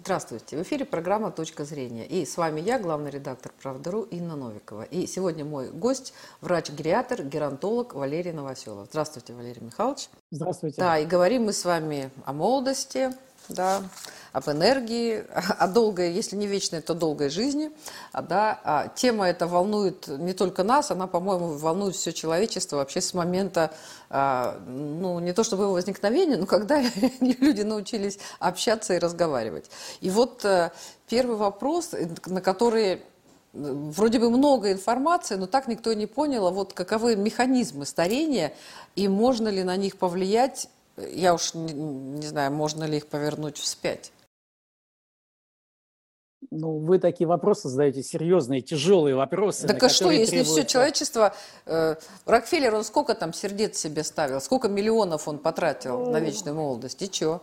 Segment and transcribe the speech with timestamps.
[0.00, 0.56] Здравствуйте.
[0.56, 2.06] В эфире программа «Точка зрения».
[2.06, 4.82] И с вами я, главный редактор «Правдару» Инна Новикова.
[4.82, 8.86] И сегодня мой гость– врач-гериатр, геронтолог Валерий Новоселов.
[8.90, 10.08] Здравствуйте, Валерий Михайлович.
[10.30, 10.80] Здравствуйте.
[10.80, 13.10] Да, и говорим мы с вами о молодости,
[13.48, 13.82] да,
[14.32, 15.24] об энергии,
[15.58, 17.70] о долгой, если не вечной, то долгой жизни.
[18.12, 23.00] А, да, а тема эта волнует не только нас, она, по-моему, волнует все человечество вообще
[23.00, 23.72] с момента,
[24.10, 26.82] а, ну, не то чтобы его возникновения, но когда
[27.20, 29.70] люди научились общаться и разговаривать.
[30.00, 30.70] И вот э,
[31.08, 31.94] первый вопрос,
[32.26, 32.98] на который э,
[33.52, 38.52] вроде бы много информации, но так никто не понял, а вот каковы механизмы старения
[38.94, 40.68] и можно ли на них повлиять
[41.12, 44.12] я уж не, не знаю, можно ли их повернуть вспять.
[46.50, 49.66] Ну, вы такие вопросы задаете, серьезные, тяжелые вопросы.
[49.66, 50.52] Так а что, если требуются...
[50.52, 51.34] все человечество...
[51.66, 54.40] Э, Рокфеллер, он сколько там сердец себе ставил?
[54.40, 57.02] Сколько миллионов он потратил ну, на вечную молодость?
[57.02, 57.42] И что?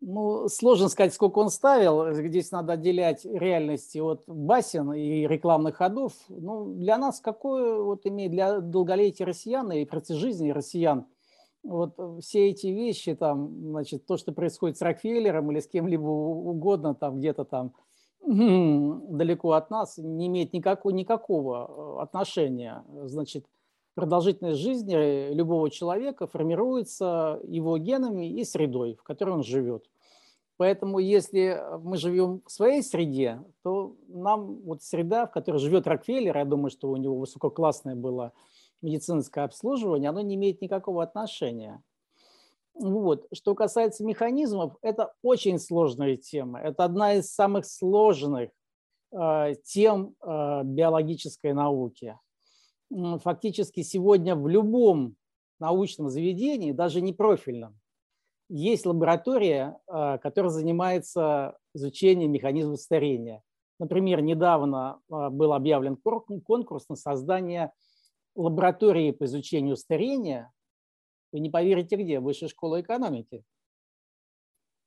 [0.00, 2.12] Ну, сложно сказать, сколько он ставил.
[2.12, 6.12] Здесь надо отделять реальности от басен и рекламных ходов.
[6.28, 11.06] Ну, для нас какое вот имеет для долголетия россиян и против жизни россиян–
[11.62, 16.06] вот э, все эти вещи, там, значит, то, что происходит с Рокфеллером или с кем-либо
[16.06, 17.72] угодно, там где-то там
[18.26, 22.84] далеко от нас, не имеет никакого, никакого э, отношения.
[23.04, 23.46] Значит,
[23.94, 29.84] продолжительность жизни любого человека формируется его генами и средой, в которой он живет.
[30.56, 36.36] Поэтому если мы живем в своей среде, то нам вот среда, в которой живет Рокфеллер,
[36.36, 38.32] я думаю, что у него высококлассная была
[38.82, 41.82] медицинское обслуживание, оно не имеет никакого отношения.
[42.74, 43.26] Вот.
[43.32, 46.60] Что касается механизмов, это очень сложная тема.
[46.60, 48.50] Это одна из самых сложных
[49.12, 52.18] э, тем э, биологической науки.
[52.90, 55.16] Фактически сегодня в любом
[55.58, 57.78] научном заведении, даже не профильном,
[58.48, 63.42] есть лаборатория, э, которая занимается изучением механизмов старения.
[63.78, 67.72] Например, недавно был объявлен конкурс на создание
[68.34, 70.52] лаборатории по изучению старения,
[71.32, 73.42] вы не поверите где, Высшая школа экономики.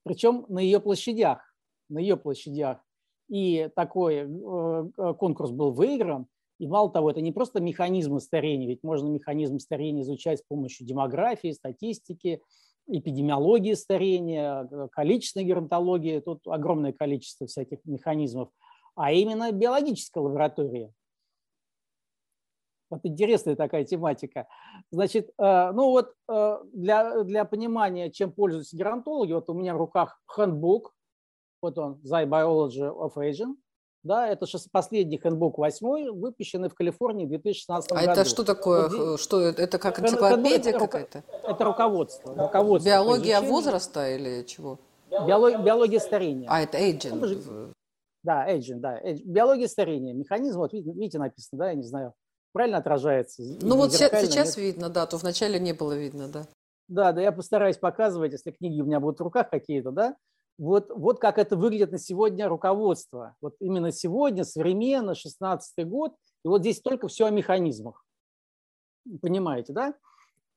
[0.04, 1.42] Причем на ее площадях,
[1.90, 2.80] на ее площадях.
[3.28, 6.28] И такой э, конкурс был выигран.
[6.60, 10.86] И мало того, это не просто механизмы старения, ведь можно механизм старения изучать с помощью
[10.86, 12.42] демографии, статистики,
[12.88, 18.50] эпидемиологии старения, количественной геронтологии, тут огромное количество всяких механизмов,
[18.96, 20.94] а именно биологическая лаборатория.
[22.96, 24.48] Вот интересная такая тематика.
[24.90, 29.78] Значит, э, ну вот э, для, для понимания, чем пользуются геронтологи, вот у меня в
[29.78, 30.92] руках handbook,
[31.62, 33.56] вот он, Zy Biology of Aging,
[34.04, 38.08] да, это последний хендбук восьмой, выпущенный в Калифорнии в 2016 а году.
[38.08, 38.88] А это что такое?
[38.88, 39.62] Вот, что это?
[39.62, 41.24] Это как энциклопедия это, какая-то?
[41.44, 42.34] Это руководство.
[42.34, 44.80] руководство Биология возраста или чего?
[45.10, 46.48] Биология, биология старения.
[46.50, 47.74] А, это aging.
[48.24, 49.02] Да, aging, да.
[49.26, 50.14] Биология старения.
[50.14, 52.14] Механизм, вот видите написано, да, я не знаю,
[52.56, 53.44] правильно отражается?
[53.62, 54.66] Ну вот сейчас нет?
[54.66, 56.48] видно, да, то вначале не было видно, да.
[56.88, 60.16] Да, да, я постараюсь показывать, если книги у меня будут в руках какие-то, да.
[60.58, 63.36] Вот, вот как это выглядит на сегодня руководство.
[63.42, 68.06] Вот именно сегодня, современно, 16 год, и вот здесь только все о механизмах.
[69.22, 69.94] Понимаете, да?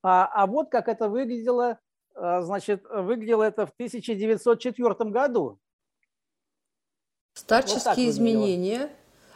[0.05, 1.81] А, а вот как это выглядело,
[2.15, 5.59] а, значит, выглядело это в 1904 году.
[7.35, 8.91] Старческие вот изменения.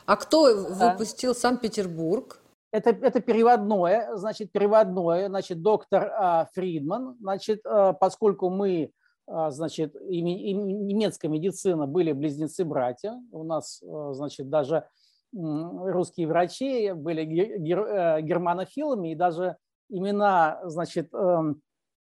[0.07, 0.93] А кто да.
[0.93, 2.42] выпустил Санкт-Петербург?
[2.73, 8.93] Это, это переводное, значит, переводное, значит, доктор а, Фридман, значит, а, поскольку мы,
[9.27, 13.83] а, значит, и, и немецкая медицина были близнецы-братья, у нас,
[14.13, 14.87] значит, даже
[15.35, 19.57] русские врачи были гер, э, германофилами, и даже
[19.89, 21.63] имена, значит, эм,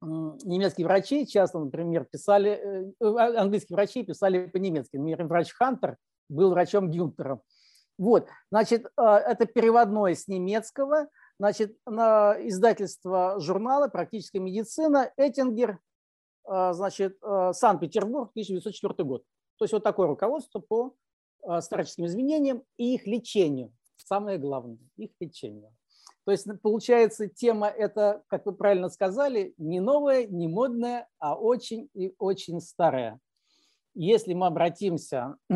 [0.00, 4.96] немецкие врачи часто, например, писали, э, английские врачи писали по-немецки.
[4.96, 5.96] Например, врач Хантер
[6.28, 7.40] был врачом Гюнтером.
[7.96, 15.78] Вот, значит, э, это переводное с немецкого, значит, на издательство журнала «Практическая медицина», Эттингер,
[16.50, 19.24] э, значит, э, Санкт-Петербург, 1904 год.
[19.58, 20.94] То есть вот такое руководство по
[21.60, 23.70] старческим изменениям и их лечению.
[23.96, 25.70] Самое главное, их лечению.
[26.24, 31.90] То есть получается тема это, как вы правильно сказали, не новая, не модная, а очень
[31.92, 33.20] и очень старая.
[33.94, 35.36] Если мы обратимся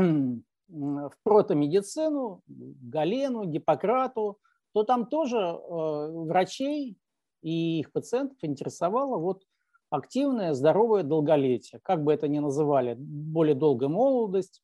[0.69, 4.39] в протомедицину, Галену, Гиппократу,
[4.73, 6.99] то там тоже э, врачей
[7.43, 9.45] и их пациентов интересовало вот
[9.91, 11.81] активное, здоровое долголетие.
[11.83, 14.63] Как бы это ни называли, более долгая молодость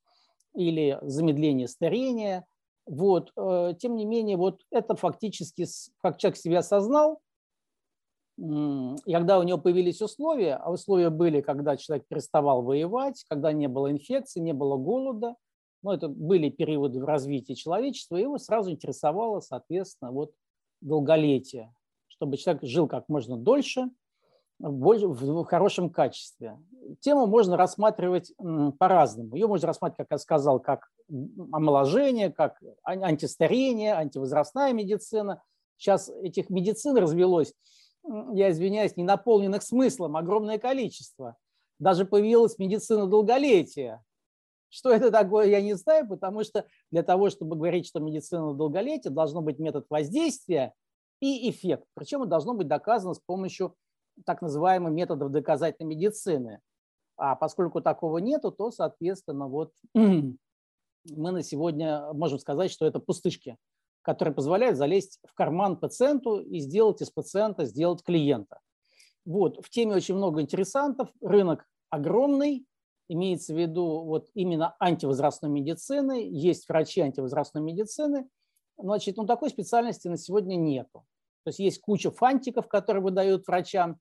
[0.54, 2.46] или замедление старения.
[2.86, 3.32] Вот.
[3.36, 5.66] Э, тем не менее, вот это фактически,
[6.02, 7.20] как человек себя осознал,
[8.36, 13.92] когда у него появились условия, а условия были, когда человек переставал воевать, когда не было
[13.92, 15.36] инфекции, не было голода,
[15.84, 20.32] ну, это были периоды в развитии человечества, его сразу интересовало, соответственно, вот
[20.80, 21.74] долголетие,
[22.08, 23.90] чтобы человек жил как можно дольше,
[24.58, 26.58] в хорошем качестве.
[27.00, 28.32] Тему можно рассматривать
[28.78, 29.34] по-разному.
[29.34, 30.88] Ее можно рассматривать, как я сказал, как
[31.52, 35.42] омоложение, как антистарение, антивозрастная медицина.
[35.76, 37.52] Сейчас этих медицин развелось,
[38.32, 41.36] я извиняюсь, не наполненных смыслом огромное количество.
[41.78, 44.02] Даже появилась медицина долголетия.
[44.74, 49.08] Что это такое, я не знаю, потому что для того, чтобы говорить, что медицина долголетия,
[49.08, 50.74] должно быть метод воздействия
[51.20, 51.84] и эффект.
[51.94, 53.76] Причем это должно быть доказано с помощью
[54.26, 56.58] так называемых методов доказательной медицины.
[57.16, 60.34] А поскольку такого нету, то, соответственно, вот мы
[61.04, 63.56] на сегодня можем сказать, что это пустышки,
[64.02, 68.58] которые позволяют залезть в карман пациенту и сделать из пациента, сделать клиента.
[69.24, 72.66] Вот, в теме очень много интересантов, рынок огромный,
[73.08, 78.28] имеется в виду вот именно антивозрастной медицины, есть врачи антивозрастной медицины,
[78.78, 81.04] значит, ну такой специальности на сегодня нету.
[81.44, 83.98] То есть есть куча фантиков, которые выдают врачам,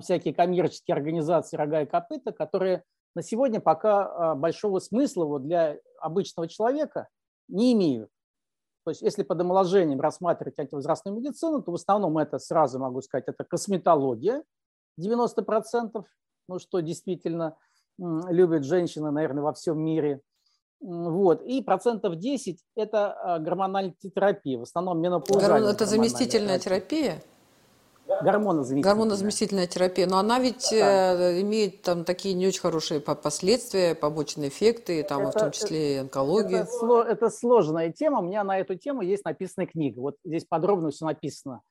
[0.00, 2.84] всякие коммерческие организации «Рога и копыта», которые
[3.14, 7.08] на сегодня пока а, большого смысла вот для обычного человека
[7.48, 8.10] не имеют.
[8.84, 13.24] То есть если под омоложением рассматривать антивозрастную медицину, то в основном это, сразу могу сказать,
[13.28, 14.44] это косметология,
[15.00, 16.04] 90%,
[16.48, 17.56] ну что действительно
[17.98, 20.20] любят женщины, наверное, во всем мире–
[20.84, 21.42] вот.
[21.42, 25.72] И процентов 10– это а, гормональная терапия, в основном менопаузальная.
[25.72, 27.22] Это заместительная терапия?
[28.06, 28.82] Гормонозаместительная.
[28.82, 30.06] Гормонозаместительная терапия.
[30.06, 31.14] Но она ведь да.
[31.14, 35.94] Э, имеет там такие не очень хорошие последствия, побочные эффекты, там, это, в том числе
[35.94, 36.64] и онкология.
[36.64, 38.18] Это, это сложная тема.
[38.18, 40.00] У меня на эту тему есть написана книга.
[40.00, 41.62] Вот здесь подробно все написано.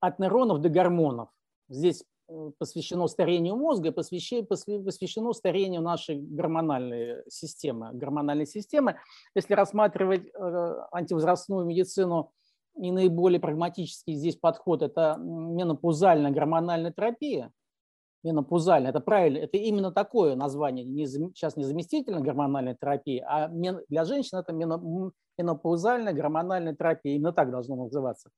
[0.00, 1.28] От нейронов до гормонов.
[1.68, 2.13] Здесь Э,
[2.58, 7.90] посвящено старению мозга, посвящено старению нашей гормональной системы.
[7.92, 8.96] Гормональной системы.
[9.34, 12.32] Если рассматривать э, антивозрастную медицину
[12.76, 17.52] и наиболее прагматический здесь подход– это менопаузальная гормональная терапия,
[18.24, 24.04] менопаузальная, это правильно, это именно такое название, не, сейчас не заместительная гормональная терапия, а для
[24.04, 24.52] женщин это
[25.38, 28.30] менопаузальная гормональная терапия, именно так должно называться.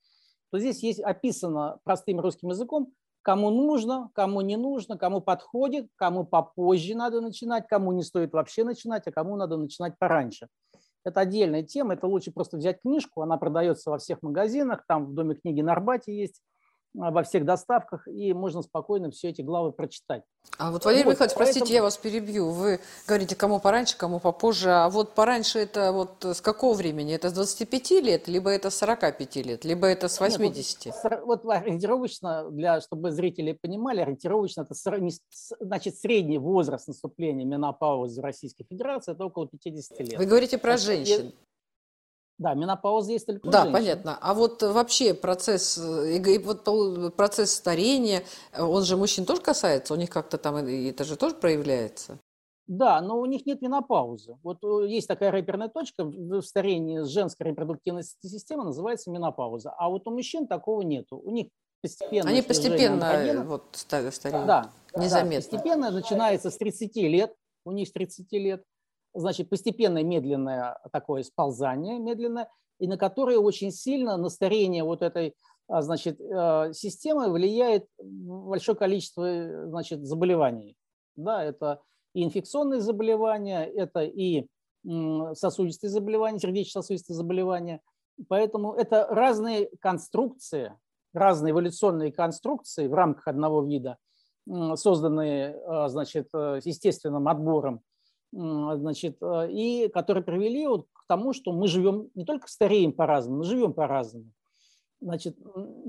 [0.51, 2.93] То здесь есть описано простым русским языком,
[3.27, 8.63] кому нужно, кому не нужно, кому подходит, кому попозже надо начинать, кому не стоит вообще
[8.63, 10.47] начинать, а кому надо начинать пораньше.
[11.05, 15.13] Это отдельная тема, это лучше просто взять книжку, она продается во всех магазинах, там в
[15.13, 16.41] Доме книги на Арбате есть,
[16.95, 20.23] во всех доставках, и можно спокойно все эти главы прочитать.
[20.59, 21.53] А вот, Валерий вот, Михайлович, поэтому...
[21.53, 22.51] простите, я вас перебью.
[22.51, 24.71] Вы говорите, кому пораньше, кому попозже.
[24.71, 27.15] А вот пораньше это вот с какого времени?
[27.15, 30.87] Это с 25 лет, либо это с 45 лет, либо это с 80?
[30.87, 34.75] Нет, вот, вот ориентировочно, для, чтобы зрители понимали, ориентировочно это
[35.61, 40.19] значит средний возраст наступления менопаузы в Российской Федерации это около 50 лет.
[40.19, 41.33] Вы говорите про женщин.
[42.39, 43.73] Да, менопауза есть только Да, женщин.
[43.73, 44.19] понятно.
[44.21, 48.25] А вот вообще процесс, и вот процесс старения,
[48.59, 49.95] он же мужчин тоже касается?
[49.95, 52.19] У них как-то там это же тоже проявляется?
[52.67, 54.39] Да, но у них нет менопаузы.
[54.43, 59.71] Вот э, есть такая рэперная точка в старении женской репродуктивной системы, называется менопауза.
[59.79, 61.17] А вот у мужчин такого нету.
[61.17, 61.47] У них
[61.81, 62.29] постепенно...
[62.29, 64.47] Они постепенно вот стареют.
[64.47, 65.31] Да, незаметно.
[65.31, 67.35] Да, постепенно начинается с 30 лет,
[67.65, 68.65] у них с 30 лет
[69.17, 75.35] значит, постепенное медленное такое сползание, медленное, и на которое очень сильно на старение вот этой
[75.69, 80.77] а, значит, э, системы влияет большое количество значит, заболеваний.
[81.17, 81.81] Да, это
[82.15, 84.47] и инфекционные заболевания, это и
[85.35, 87.81] сосудистые заболевания, сердечно-сосудистые заболевания.
[88.29, 90.73] Поэтому это разные конструкции,
[91.13, 93.99] разные эволюционные конструкции в рамках одного вида,
[94.75, 97.83] созданные а, значит, э, естественным отбором
[98.37, 103.39] значит, э, и которые привели вот к тому, что мы живем, не только стареем по-разному,
[103.39, 104.27] мы живем по-разному.
[104.99, 105.37] Значит,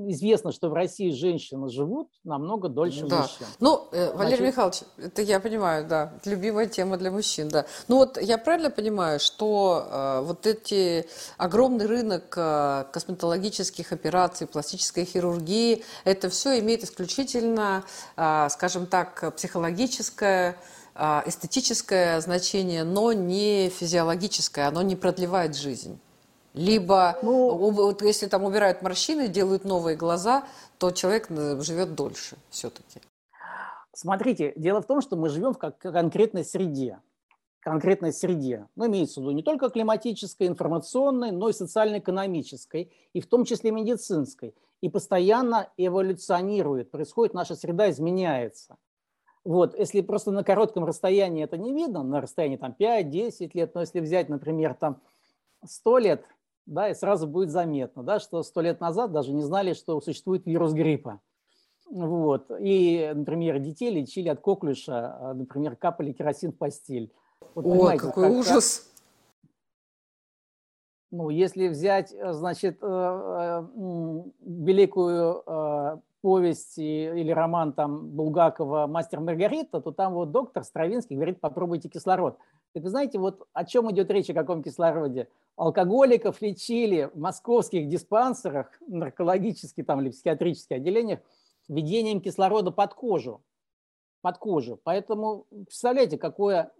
[0.10, 3.22] известно, что в России женщины живут намного дольше да.
[3.22, 3.48] мужчин.
[3.62, 7.66] Ну, э, Валерий Значит, Михайлович, это я понимаю, да, любимая тема для мужчин, да.
[7.88, 15.06] Ну вот я правильно понимаю, что э, вот эти огромный рынок э, косметологических операций, пластической
[15.06, 17.86] хирургии, это все имеет исключительно,
[18.18, 20.58] э, скажем так, психологическое
[21.26, 26.00] эстетическое значение, но не физиологическое, оно не продлевает жизнь.
[26.54, 30.48] Либо, ну, вот если там убирают морщины, делают новые глаза,
[30.80, 33.00] то человек э, живет дольше все-таки.
[33.94, 37.00] Смотрите, дело в том, что мы живем в конкретной среде.
[37.60, 38.66] конкретной среде.
[38.76, 43.72] Ну, имеется в виду не только климатической, информационной, но и социально-экономической, и в том числе
[43.72, 44.56] медицинской.
[44.82, 48.78] И постоянно эволюционирует, происходит, наша среда изменяется.
[49.48, 53.80] Вот, если просто на коротком расстоянии это не видно, на расстоянии там 5-10 лет, но
[53.80, 55.00] если взять, например, там
[55.66, 56.26] 100 лет,
[56.66, 60.46] да, и сразу будет заметно, да, что 100 лет назад даже не знали, что существует
[60.46, 61.22] вирус гриппа.
[61.90, 62.52] Вот.
[62.60, 67.14] И, например, детей лечили от коклюша, а, например, капали керосин в постель.
[67.56, 68.92] Вот, Ой, какой как, ужас!
[71.10, 73.64] Ну, если взять, э, значит, э, э,
[74.42, 81.90] великую повесть или роман там Булгакова «Мастер Маргарита», то там вот доктор Стравинский говорит, попробуйте
[81.90, 82.38] кислород.
[82.74, 85.30] Так вы знаете, вот о чем идет речь, о каком кислороде?
[85.56, 91.20] Алкоголиков лечили в московских диспансерах, наркологических там или психиатрических отделениях
[91.68, 93.44] введением кислорода под кожу.
[94.22, 94.80] Под кожу.
[94.84, 96.72] Поэтому представляете, какое,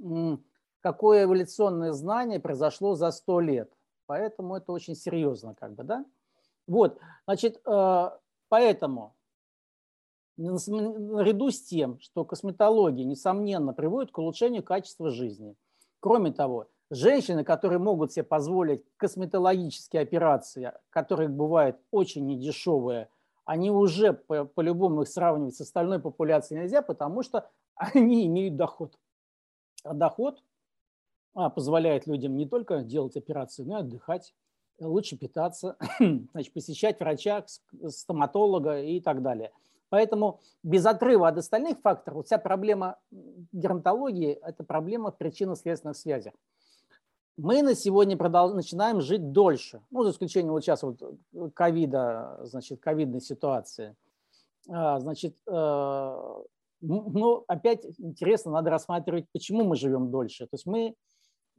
[0.82, 3.72] какое эволюционное знание произошло за сто лет.
[4.06, 6.06] Поэтому это очень серьезно, как бы, да?
[6.68, 8.10] Вот, значит, э,
[8.50, 9.16] поэтому
[10.38, 15.56] наряду с тем, что косметология, несомненно, приводит к улучшению качества жизни.
[16.00, 23.10] Кроме того, женщины, которые могут себе позволить косметологические операции, которые бывают очень недешевые,
[23.46, 28.98] они уже по-любому их сравнивать с остальной популяцией нельзя, потому что они имеют доход.
[29.84, 30.44] А доход
[31.34, 34.34] а, позволяет людям не только делать операции, но и отдыхать,
[34.80, 35.78] лучше питаться,
[36.32, 37.46] значит, посещать врача,
[37.88, 39.52] стоматолога и так далее.
[39.90, 42.98] Поэтому без отрыва от остальных факторов вся проблема
[43.52, 46.32] геронтологии– это проблема причинно-следственных связей.
[47.38, 51.00] Мы на сегодня продол- начинаем жить дольше, ну, за исключением вот сейчас вот
[51.54, 53.96] ковида, значит, ковидной ситуации.
[54.70, 56.44] А, значит, э,
[56.82, 60.46] ну, опять интересно, надо рассматривать, почему мы живем дольше.
[60.46, 60.96] То есть мы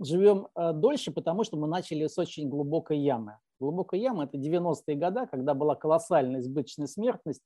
[0.00, 3.38] живем э, дольше, потому что мы начали с очень глубокой ямы.
[3.60, 7.42] Глубокая яма– это 90-е годы, когда была колоссальная избыточная смертность,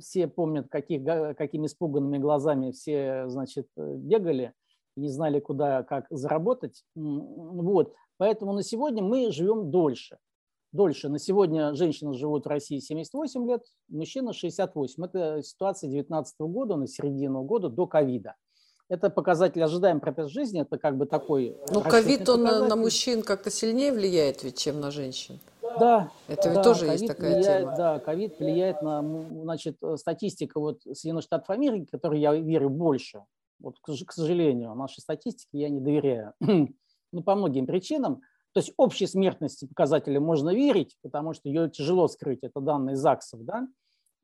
[0.00, 1.04] все помнят, каких,
[1.36, 4.54] какими испуганными глазами все, значит, бегали,
[4.96, 6.84] не знали, куда, как заработать.
[6.94, 7.94] Вот.
[8.18, 10.18] Поэтому на сегодня мы живем дольше.
[10.72, 11.08] Дольше.
[11.08, 15.04] На сегодня женщины живут в России 78 лет, мужчина 68.
[15.04, 18.36] Это ситуация 2019 года, на середину года, до ковида.
[18.88, 21.56] Это показатель ожидаем протез жизни, это как бы такой...
[21.72, 25.40] Ну, ковид, он на мужчин как-то сильнее влияет ведь, чем на женщин.
[25.78, 26.10] Да.
[26.28, 27.76] Это да, тоже есть такая влияет, тема.
[27.76, 33.24] Да, ковид влияет на, значит, статистика вот Соединенных Штатов Америки, которой я верю больше.
[33.60, 36.34] Вот, к сожалению, нашей статистике я не доверяю.
[37.12, 38.22] ну, по многим причинам.
[38.52, 43.44] То есть общей смертности показатели можно верить, потому что ее тяжело скрыть, это данные ЗАГСов,
[43.44, 43.66] да?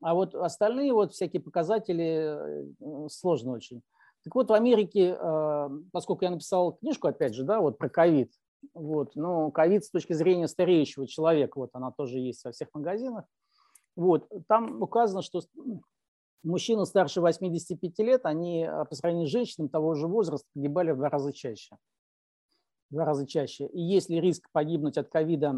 [0.01, 3.81] А вот остальные вот всякие показатели э, сложно очень.
[4.23, 8.31] Так вот, в Америке, э, поскольку я написал книжку, опять же, да, вот про ковид,
[8.73, 9.15] вот.
[9.15, 13.25] Но ковид с точки зрения стареющего человека, вот она тоже есть во всех магазинах.
[13.95, 14.27] Вот.
[14.47, 15.41] Там указано, что
[16.43, 20.97] мужчины старше 85 лет, они а, по сравнению с женщинами того же возраста погибали в
[20.97, 21.75] два раза чаще.
[22.89, 23.67] В два раза чаще.
[23.67, 25.53] И если риск погибнуть от ковида,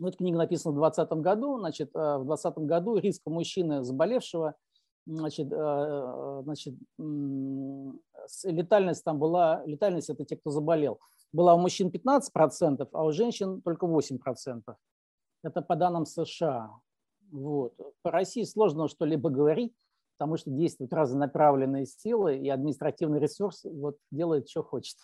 [0.00, 3.82] ну, эта книга написана в 2020 году, значит, а, в 2020 году риск у мужчины
[3.82, 4.54] заболевшего,
[5.06, 6.74] значит, а, значит,
[8.44, 11.00] летальность там была, летальность это те, кто заболел,
[11.32, 14.62] была у мужчин 15%, а у женщин только 8%.
[15.42, 16.70] Это по данным США.
[17.30, 17.74] Вот.
[18.02, 19.72] По России сложно что-либо говорить,
[20.16, 24.96] потому что действуют разнонаправленные силы, и административный ресурс вот, делает, что хочет.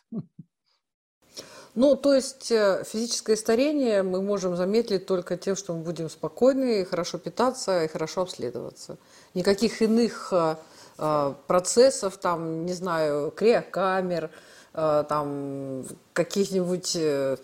[1.77, 6.85] Ну, то есть э, физическое старение мы можем заметить только тем, что мы будем спокойны,
[6.85, 8.97] хорошо питаться и хорошо обследоваться.
[9.35, 10.55] Никаких иных э,
[10.99, 14.33] э, процессов, там, не знаю, криокамер, Э,
[14.75, 17.37] там каких-нибудь, э,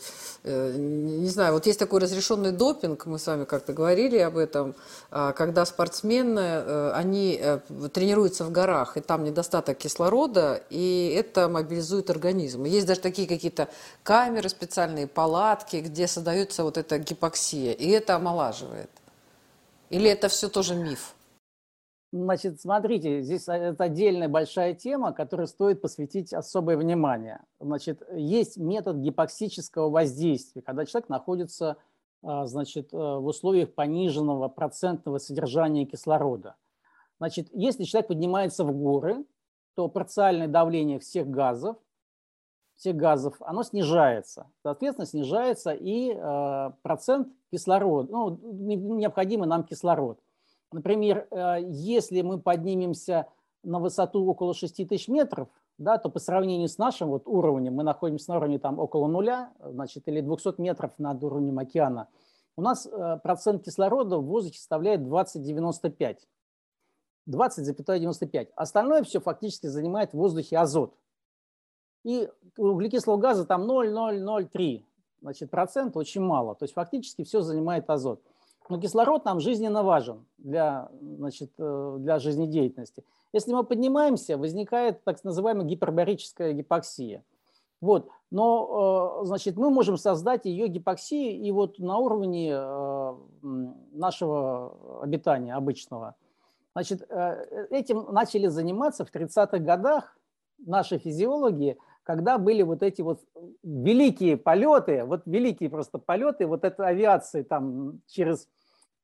[0.43, 4.75] э, не знаю, вот есть такой разрешенный допинг, мы с вами как-то говорили об этом,
[5.11, 7.41] когда спортсмены, они
[7.93, 12.65] тренируются в горах, и там недостаток кислорода, и это мобилизует организм.
[12.65, 13.69] Есть даже такие какие-то
[14.03, 18.91] камеры, специальные палатки, где создается вот эта гипоксия, и это омолаживает.
[19.89, 21.15] Или это все тоже миф?
[22.13, 27.41] Значит, смотрите, здесь это отдельная большая тема, которой стоит посвятить особое внимание.
[27.61, 31.77] Значит, есть метод гипоксического воздействия, когда человек находится
[32.23, 36.57] а, значит, э, в условиях пониженного процентного содержания кислорода.
[37.19, 39.25] Значит, если человек поднимается в горы,
[39.77, 41.77] то парциальное давление всех газов,
[42.75, 44.51] всех газов, оно снижается.
[44.65, 50.19] Соответственно, снижается и э, процент кислорода, ну, необходимый нам кислород–
[50.73, 53.27] Например, э, если мы поднимемся
[53.63, 55.49] на высоту около 6 тысяч метров,
[55.79, 59.53] да, то по сравнению с нашим вот уровнем, мы находимся на уровне там около нуля,
[59.61, 62.09] значит, или 200 метров над уровнем океана,
[62.57, 66.19] у нас э, процент кислорода в воздухе составляет 20,95.
[67.29, 68.49] 20,95.
[68.57, 70.95] Остальное все фактически занимает в воздухе азот.
[72.05, 74.87] И углекислого газа там 0,003
[75.21, 76.55] значит, процент, очень мало.
[76.55, 78.23] То есть фактически все занимает азот.
[78.71, 83.05] Но кислород нам жизненно важен для, значит, э, для жизнедеятельности.
[83.33, 87.25] Если мы поднимаемся, возникает так называемая гипербарическая гипоксия.
[87.81, 88.09] Вот.
[88.31, 93.15] Но, э, значит, мы можем создать ее гипоксию и вот на уровне э,
[93.93, 96.15] нашего обитания обычного.
[96.73, 97.03] Значит,
[97.71, 100.17] этим начали заниматься в 30-х годах
[100.59, 101.77] наши физиологи–
[102.11, 103.21] когда были вот эти вот
[103.63, 108.49] великие полеты, вот великие просто полеты, вот этой авиации там через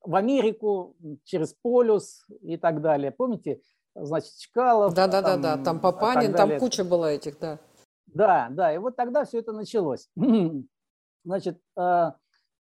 [0.07, 3.11] в Америку, через полюс и так далее.
[3.11, 3.61] Помните,
[3.95, 4.95] значит, Чкалов.
[4.95, 7.59] Да, да, да, да, там Папанин, там куча была этих, да.
[8.07, 10.09] Да, да, и вот тогда все это началось.
[11.25, 12.13] Значит, э,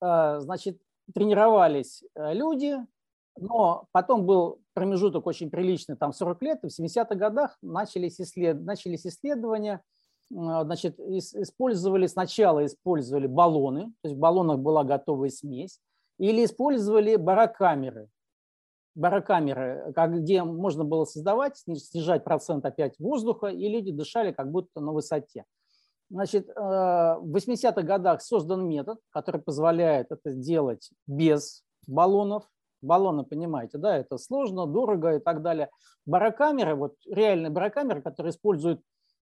[0.02, 0.82] э, значит,
[1.14, 2.76] тренировались э, люди,
[3.38, 8.60] но потом был промежуток очень приличный, там 40 лет, и в 70-х годах начались, исслед...
[8.64, 9.82] начались исследования–
[10.30, 15.80] значит, использовали, сначала использовали баллоны, то есть в баллонах была готовая смесь,
[16.18, 18.10] или использовали барокамеры,
[18.96, 24.92] барокамеры, где можно было создавать, снижать процент опять воздуха, и люди дышали как будто на
[24.92, 25.46] высоте.
[26.10, 32.50] Значит, э, в 80-х годах создан метод, который позволяет это делать без баллонов.
[32.82, 35.70] Баллоны, понимаете, да, это сложно, дорого и так далее.
[36.06, 38.82] Барокамеры, вот реальные барокамеры, которые используют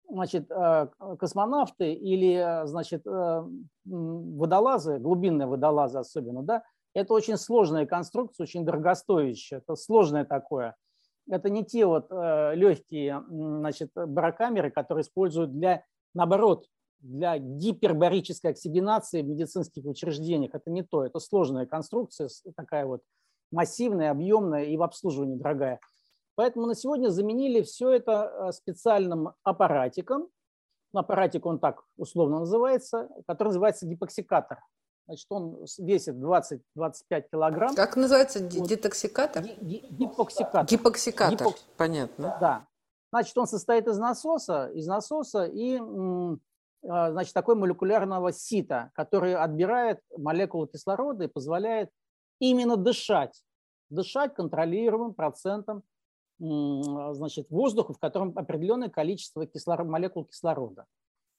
[0.10, 0.88] значит, э,
[1.20, 3.06] космонавты или, э, значит,
[3.86, 10.76] водолазы, глубинные водолазы особенно, да, это очень сложная конструкция, очень дорогостоящая, это сложное такое.
[11.30, 16.66] Это не те вот легкие, значит, барокамеры, которые используют для, наоборот,
[17.00, 20.54] для гипербарической оксигенации в медицинских учреждениях.
[20.54, 23.02] Это не то, это сложная конструкция, такая вот
[23.52, 25.80] массивная, объемная и в обслуживании дорогая.
[26.36, 30.30] Поэтому на сегодня заменили все это э, специальным аппаратиком.
[30.94, 34.60] Аппаратик он так условно называется, который называется гипоксикатор.
[35.06, 36.62] Значит, он весит 20-25
[37.32, 37.76] килограмм.
[37.76, 38.40] Как называется?
[38.40, 38.68] Вот.
[38.68, 39.44] Детоксикатор?
[39.44, 40.66] Гипоксикатор.
[40.66, 41.66] Гипоксикатор, Гипокс...
[41.78, 42.38] понятно.
[42.40, 42.68] Да.
[43.12, 45.80] Значит, он состоит из насоса, из насоса и
[46.88, 51.90] а, значит, такой молекулярного сита, который отбирает молекулы кислорода и позволяет
[52.40, 53.44] именно дышать.
[53.90, 55.84] Дышать контролируемым процентом
[56.42, 60.86] а, значит, воздуха, в котором определенное количество кислород, молекул кислорода.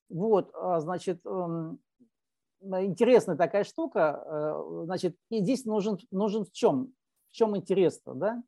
[0.09, 1.81] Вот, а, значит, эм,
[2.63, 4.23] интересная такая штука.
[4.25, 6.93] Э, значит, и здесь нужен, нужен в чем?
[7.31, 8.43] В чем интерес-то, да?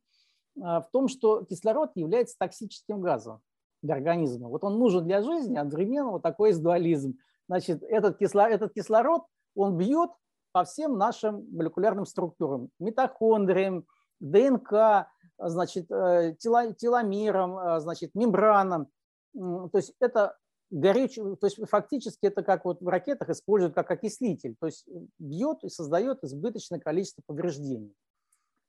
[0.62, 3.40] А, в том, что кислород является токсическим газом
[3.83, 4.48] для организма.
[4.48, 7.18] Вот он нужен для жизни, одновременно вот такой есть дуализм.
[7.48, 9.24] Значит, этот кислород, этот кислород,
[9.55, 10.11] он бьет
[10.53, 13.85] по всем нашим молекулярным структурам, митохондриям,
[14.20, 18.88] ДНК, значит, э, теломером, э, значит, мембранам.
[19.35, 20.37] То есть это
[20.75, 24.87] горючий, то есть фактически это как вот в ракетах используют как окислитель, то есть
[25.19, 27.95] бьет и создает избыточное количество повреждений.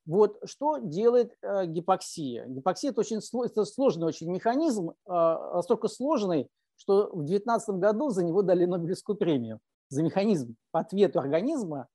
[0.06, 2.46] Вот что делает э, гипоксия?
[2.46, 8.42] Гипоксия– это очень это сложный очень механизм, настолько сложный, что в 2019 году за него
[8.42, 11.88] дали Нобелевскую премию за механизм по ответу организма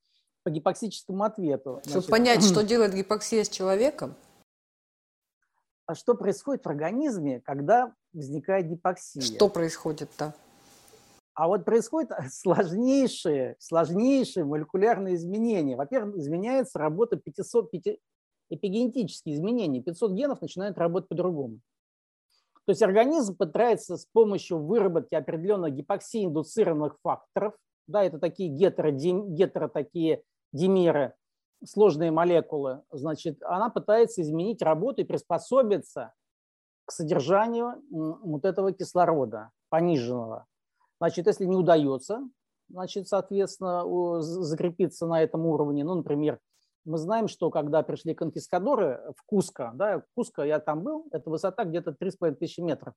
[0.43, 1.81] по гипоксическому ответу.
[1.87, 4.15] Чтобы понять, что делает гипоксия с человеком?
[5.91, 9.21] А что происходит в организме, когда возникает гипоксия?
[9.21, 10.33] Что происходит-то?
[11.33, 15.75] А вот происходят сложнейшие, сложнейшие молекулярные изменения.
[15.75, 17.97] Во-первых, изменяется работа 500, 5,
[18.51, 19.83] эпигенетические изменения.
[19.83, 21.59] 500 генов начинают работать по-другому.
[22.65, 27.53] То есть организм пытается с помощью выработки определенных гипоксии-индуцированных факторов,
[27.87, 30.23] да, это такие гетеро, гетеро такие
[30.53, 31.15] димеры,
[31.65, 36.13] сложные молекулы, значит, она пытается изменить работу и приспособиться
[36.85, 40.47] к содержанию вот этого кислорода пониженного.
[40.99, 42.27] Значит, если не удается,
[42.69, 46.39] значит, соответственно, закрепиться на этом уровне, ну, например,
[46.83, 51.63] мы знаем, что когда пришли конкискадоры в Куско, да, Куско, я там был, это высота
[51.63, 52.95] где-то 3,5 тысячи метров,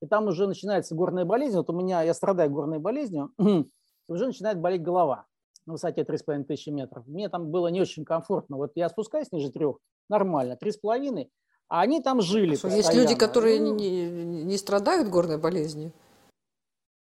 [0.00, 3.32] и там уже начинается горная болезнь, вот у меня, я страдаю горной болезнью,
[4.08, 5.26] уже начинает болеть голова
[5.66, 7.06] на высоте 3,5 тысячи метров.
[7.06, 8.56] Мне там было не очень комфортно.
[8.56, 9.76] Вот я спускаюсь ниже трех,
[10.08, 11.28] нормально, 3,5,
[11.68, 14.06] а они там жили Что, Есть люди, которые ну, не,
[14.44, 15.92] не страдают горной болезнью?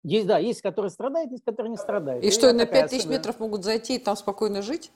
[0.04, 2.24] Есть, да, есть, которые страдают, есть, которые не страдают.
[2.24, 4.92] И, и что, на 5 тысяч метров могут зайти и там спокойно жить?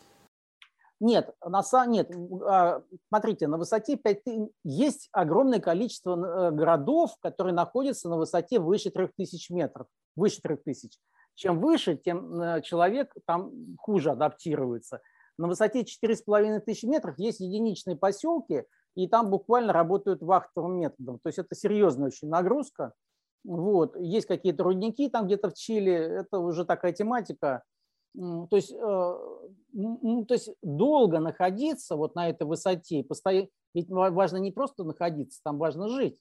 [0.99, 2.11] Нет, на самом нет.
[2.45, 8.91] А, смотрите, на высоте 5000 есть огромное количество э, городов, которые находятся на высоте выше
[8.91, 9.87] 3000 метров.
[10.15, 10.99] Выше 3000.
[11.39, 15.01] Чем выше, тем э, человек там хуже адаптируется.
[15.37, 21.19] На высоте 4500 метров есть единичные поселки, и там буквально работают вахтовым методом.
[21.19, 22.93] То есть это серьезная очень нагрузка.
[23.45, 23.95] Вот.
[23.95, 27.63] Есть какие-то рудники там где-то в Чили, это уже такая тематика–
[28.15, 34.51] то есть, э, то есть долго находиться вот на этой высоте, постоянно, ведь важно не
[34.51, 36.17] просто находиться, там важно жить.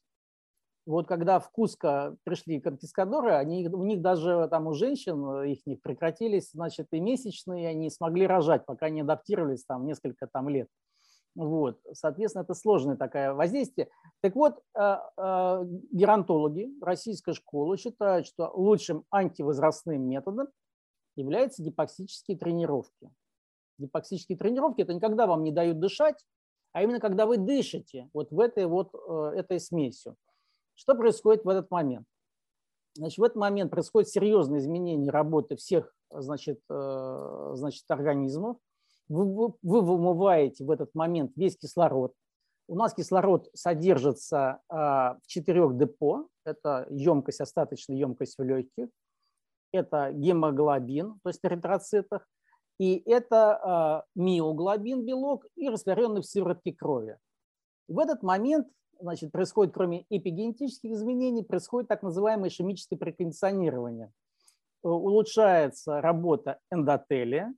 [0.88, 5.66] Вот когда в Куско пришли конкискадоры, они, у них даже там у женщин э, их
[5.66, 10.66] них прекратились, значит, и месячные, они смогли рожать, пока не адаптировались там несколько там лет.
[11.34, 13.90] Вот, соответственно, это сложное такое воздействие.
[14.22, 14.96] Так вот, э,
[15.92, 20.48] геронтологи российской школы считают, что лучшим антивозрастным методом
[21.16, 23.10] являются гипоксические тренировки.
[23.76, 26.24] Гипоксические тренировки– это не когда вам не дают дышать,
[26.72, 30.16] а именно когда вы дышите вот в этой вот э, этой смесью.
[30.78, 32.06] Что происходит в этот момент?
[32.94, 38.56] Значит, в этот момент происходит серьезное изменение работы всех значит, э, значит, организмов.
[39.08, 42.14] Вы, вы вымываете в этот момент весь кислород.
[42.68, 46.28] У нас кислород содержится э, в четырех депо.
[46.44, 48.88] Это емкость, остаточная емкость в легких
[49.72, 52.26] это гемоглобин, то есть эритроцитах,
[52.78, 57.18] и это а, миоглобин, белок, и растворенный в сыворотке крови.
[57.88, 58.68] В этот момент
[59.00, 64.12] значит, происходит, кроме эпигенетических изменений, происходит так называемое ишемическое прекондиционирование.
[64.84, 67.54] Э, улучшается работа эндотелия.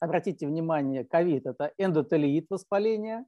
[0.00, 3.26] Обратите внимание, ковид– это эндотелиит воспаления.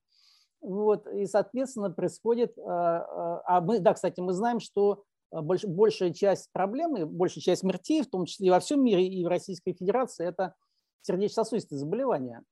[0.60, 2.56] Вот, и, соответственно, происходит…
[2.58, 7.62] А, а, а мы, да, кстати, мы знаем, что больш, большая часть проблемы, большая часть
[7.62, 10.54] смертей, в том числе и во всем мире, и в Российской Федерации, это
[11.02, 12.42] сердечно-сосудистые заболевания.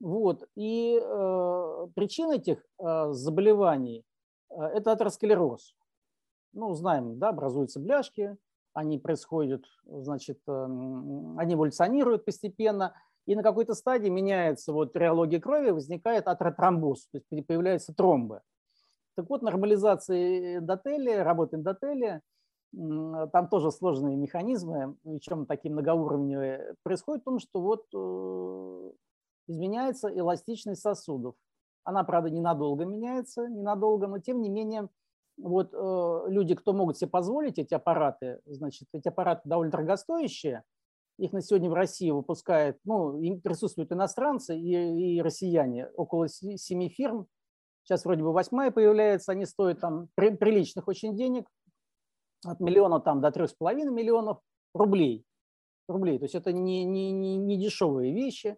[0.00, 0.48] Вот.
[0.56, 4.04] И э, причина этих э, заболеваний
[4.50, 5.74] э,– это атеросклероз.
[6.52, 8.36] Ну, знаем, да, образуются бляшки,
[8.72, 10.64] они происходят, значит, э,
[11.36, 12.94] они эволюционируют постепенно,
[13.26, 18.40] и на какой-то стадии меняется вот реология крови, возникает атеротромбоз, то есть появляются тромбы.
[19.16, 22.22] Так вот, нормализация эндотелия, работа эндотелия,
[22.72, 28.92] там тоже сложные механизмы, причем такие многоуровневые, происходит в том, что вот э,
[29.50, 31.34] изменяется эластичность сосудов.
[31.84, 34.88] Она, правда, ненадолго меняется, ненадолго, но тем не менее
[35.38, 40.64] вот э, люди, кто могут себе позволить эти аппараты, значит, эти аппараты довольно дорогостоящие,
[41.18, 47.26] их на сегодня в России выпускают, ну, присутствуют иностранцы и, и россияне, около семи фирм,
[47.90, 51.48] Сейчас вроде бы восьмая появляется, они стоят там приличных очень денег,
[52.44, 54.38] от миллиона там до трех с половиной миллионов
[54.74, 55.24] рублей.
[55.88, 56.18] рублей.
[56.18, 58.56] То есть это не, не, не, не дешевые вещи.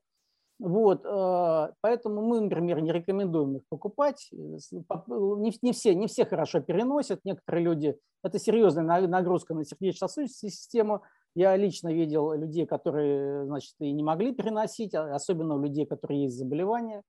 [0.63, 4.29] Вот, э, поэтому мы, например, не рекомендуем их покупать.
[4.31, 7.19] Не, не, все, не все хорошо переносят.
[7.25, 11.03] Некоторые люди, это серьезная нагрузка на сердечно-сосудистую систему.
[11.35, 16.23] Я лично видел людей, которые значит, и не могли переносить, а особенно у людей, которые
[16.23, 17.03] есть заболевания.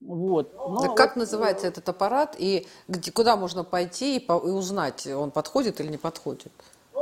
[0.00, 0.54] Вот.
[0.54, 2.68] Но так как вот, называется этот аппарат и
[3.12, 6.52] куда можно пойти и, по, и узнать, он подходит или не подходит?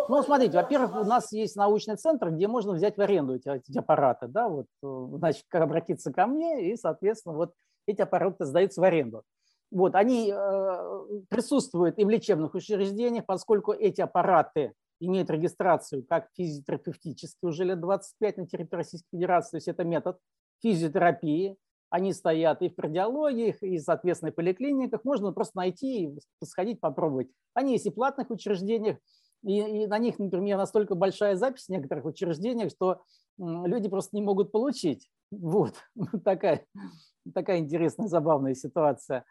[0.09, 3.79] Ну, смотрите, во-первых, у нас есть научный центр, где можно взять в аренду эти, эти
[3.79, 7.53] аппараты, да, вот, э, значит, обратиться ко мне, и, соответственно, вот
[7.87, 9.23] эти аппараты сдаются в аренду.
[9.71, 17.49] Вот, они э, присутствуют и в лечебных учреждениях, поскольку эти аппараты имеют регистрацию как физиотерапевтические
[17.49, 20.19] уже лет 25 на территории Российской Федерации, то есть это метод
[20.63, 21.57] физиотерапии,
[21.91, 25.05] они стоят и в кардиологиях, и, соответственно, в поликлиниках.
[25.05, 26.13] Можно просто найти,
[26.43, 27.29] сходить, попробовать.
[27.53, 28.97] Они есть и в платных учреждениях,
[29.45, 33.03] и, и на них, например, настолько большая запись в некоторых учреждениях, что
[33.39, 35.11] люди просто не могут получить.
[35.31, 35.75] Вот
[36.25, 36.65] такая,
[37.35, 39.25] такая интересная, забавная ситуация.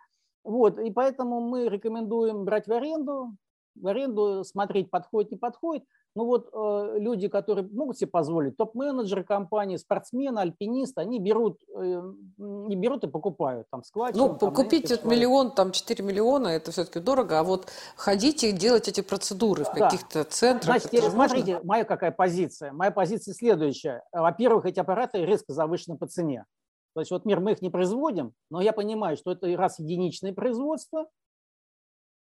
[0.43, 3.37] Вот, и поэтому мы рекомендуем брать в аренду,
[3.75, 5.85] в аренду смотреть, подходит, не подходит.
[6.15, 12.13] Ну вот э, люди, которые могут себе позволить, топ-менеджеры компании, спортсмены, альпинисты, они берут, э,
[12.37, 14.13] не берут и покупают там склад.
[14.15, 19.01] Ну, там, купить миллион, там 4 миллиона, это все-таки дорого, а вот ходите делать эти
[19.01, 20.81] процедуры в каких-то центрах.
[20.81, 21.67] Значит, смотрите, можно?
[21.67, 22.71] моя какая позиция.
[22.73, 24.03] Моя позиция следующая.
[24.11, 26.45] Во-первых, эти аппараты резко завышены по цене.
[26.93, 30.31] То есть вот мир мы их не производим, но я понимаю, что это раз единичное
[30.31, 31.07] производство,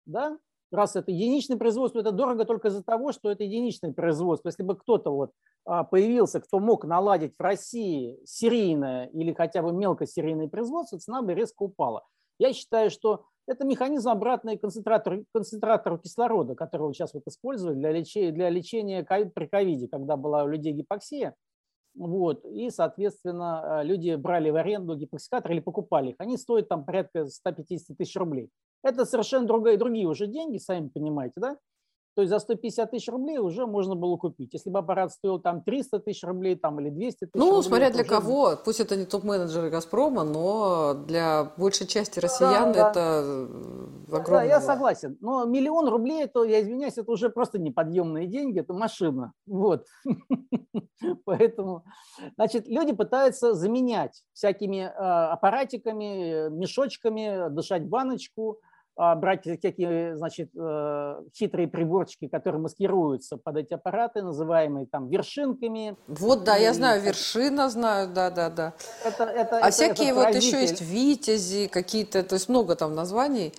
[0.06, 0.38] да,
[0.72, 4.50] раз это единичное производство, это дорого только из-за того, что это единичное производство.
[4.50, 5.32] Если бы кто-то вот
[5.66, 11.34] а, появился, кто мог наладить в России серийное или хотя бы мелкосерийное производство, цена бы
[11.34, 12.04] резко упала.
[12.40, 18.32] Я считаю, что это механизм обратный концентратор, концентратору кислорода, который сейчас вот используют для лечения,
[18.32, 21.36] для лечения при ковиде, когда была у людей гипоксия.
[21.96, 22.46] Вот.
[22.46, 26.16] И, соответственно, люди брали в аренду гипоксикаторы или покупали их.
[26.20, 28.50] Они стоят там порядка 150 тысяч рублей.
[28.84, 31.58] Это совершенно другие, другие уже деньги, сами понимаете, да?
[32.16, 34.54] То есть за 150 тысяч рублей уже можно было купить.
[34.54, 37.56] Если бы аппарат стоил там 300 тысяч рублей там, или 200 тысяч ну, рублей.
[37.56, 38.10] Ну, смотря для уже...
[38.10, 38.58] кого.
[38.64, 43.48] Пусть это не топ-менеджеры «Газпрома», но для большей части россиян да, это
[44.08, 44.18] да.
[44.18, 44.40] огромное.
[44.40, 45.18] Да, я согласен.
[45.22, 49.34] Но миллион рублей, это, я извиняюсь, это уже просто неподъемные деньги, это машина.
[49.46, 49.86] Вот.
[51.26, 51.84] Поэтому,
[52.36, 58.60] значит, люди пытаются заменять всякими а, аппаратиками, мешочками, дышать баночку,
[59.00, 65.96] брать всякие, значит, э, хитрые приборчики, которые маскируются под эти аппараты, называемые там вершинками.
[66.08, 68.74] Вот, да, я знаю, вершина знаю, да, да, да.
[69.06, 73.54] Это, это, а это, всякие вот еще есть витязи какие-то, то есть много там названий.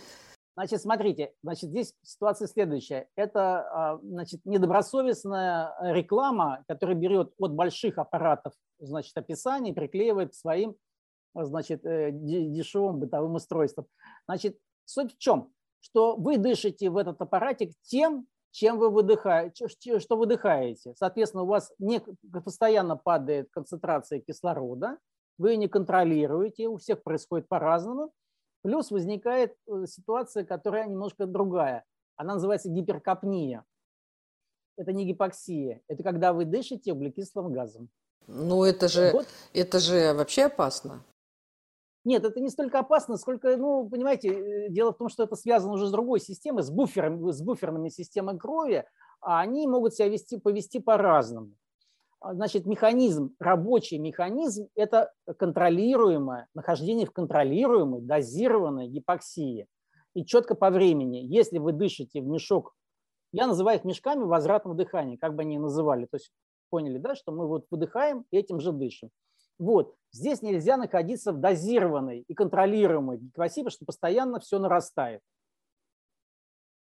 [0.57, 3.09] Значит, смотрите, значит, здесь ситуация следующая.
[3.16, 10.76] Это, а, значит, недобросовестная реклама, которая берет от больших аппаратов, значит, описание, приклеивает к своим,
[11.35, 13.87] значит, э, дешевым бытовым устройствам.
[14.26, 14.59] Значит,
[14.90, 15.53] Суть в чем?
[15.79, 20.94] Что вы дышите в этот аппаратик тем, чем вы выдыхаете, что выдыхаете.
[20.96, 22.00] Соответственно, у вас не,
[22.44, 24.98] постоянно падает концентрация кислорода,
[25.38, 28.12] вы не контролируете, у всех происходит по-разному.
[28.62, 31.85] Плюс возникает э, ситуация, которая немножко другая.
[32.16, 33.64] Она называется гиперкапния.
[34.76, 35.83] Это не гипоксия.
[35.87, 37.88] Это когда вы дышите углекислым газом.
[38.26, 39.29] Ну, это же, вот.
[39.55, 41.05] это же вообще опасно.
[42.05, 45.75] Нет, это не столько опасно, сколько, ну, понимаете, э, дело в том, что это связано
[45.75, 48.87] уже с другой системой, с, буфером, с буферными системами крови,
[49.21, 51.53] а они могут себя вести, повести по-разному.
[52.21, 59.67] А, значит, механизм, рабочий механизм– это контролируемое, нахождение в контролируемой, дозированной гипоксии.
[60.15, 61.19] И четко по времени.
[61.19, 62.75] Если вы дышите в мешок,
[63.33, 66.07] я называю их мешками возвратного дыхания, как бы они ни называли.
[66.07, 66.33] То есть
[66.69, 69.11] поняли, да, что мы вот выдыхаем, этим же дышим.
[69.61, 69.94] Вот.
[70.11, 75.20] Здесь нельзя находиться в дозированной и контролируемой гипоксии, потому что постоянно все нарастает.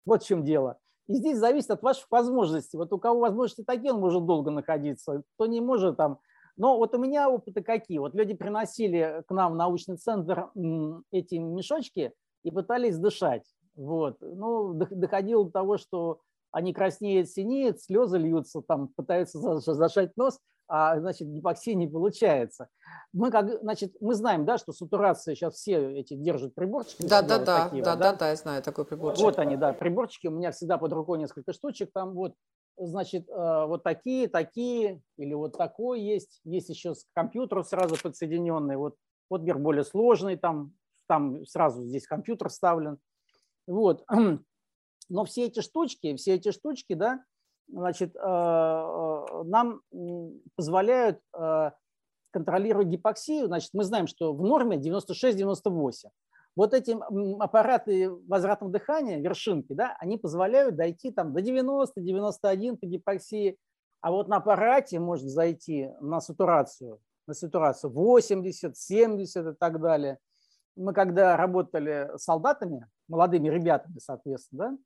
[0.05, 0.79] Вот в чем дело.
[1.07, 2.77] И здесь зависит от ваших возможностей.
[2.77, 6.19] Вот у кого возможности такие, он может долго находиться, кто не может там.
[6.55, 7.97] Но вот у меня опыты какие.
[7.97, 10.49] Вот люди приносили к нам в научный центр
[11.11, 13.43] эти мешочки и пытались дышать.
[13.75, 14.17] Вот.
[14.21, 20.39] Ну, доходило до того, что они краснеют, синеют, слезы льются, там пытаются зажать нос
[20.73, 22.69] а значит гипоксия не получается.
[23.11, 27.05] Мы, как, значит, мы знаем, да, что сатурация сейчас все эти держат приборчики.
[27.05, 29.21] Да, да, да, такие, да, да, да, я знаю такой приборчик.
[29.21, 30.27] Вот они, да, приборчики.
[30.27, 31.91] У меня всегда под рукой несколько штучек.
[31.93, 32.35] Там вот,
[32.77, 36.39] значит, э, вот такие, такие, или вот такой есть.
[36.45, 38.77] Есть еще с компьютером сразу подсоединенный.
[38.77, 38.95] Вот,
[39.29, 40.71] вот мир более сложный, там,
[41.05, 42.97] там сразу здесь компьютер вставлен.
[43.67, 44.05] Вот.
[45.09, 47.25] Но все эти штучки, все эти штучки, да,
[47.71, 49.81] значит, э, э, нам
[50.55, 51.71] позволяют э,
[52.31, 53.47] контролировать гипоксию.
[53.47, 56.09] Значит, мы знаем, что в норме 96-98.
[56.55, 56.97] Вот эти
[57.41, 63.57] аппараты возвратного дыхания, вершинки, да, они позволяют дойти там, до 90-91 по гипоксии.
[64.01, 70.17] А вот на аппарате можно зайти на сатурацию, на сатурацию 80, 70 и так далее.
[70.75, 74.77] Мы когда работали с солдатами, молодыми ребятами, соответственно, да,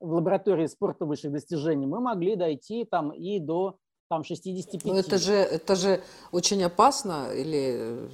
[0.00, 3.76] в лаборатории спорта высших достижений, мы могли дойти там и до
[4.08, 4.84] там, 65.
[4.84, 8.08] Но это же, это же очень опасно или...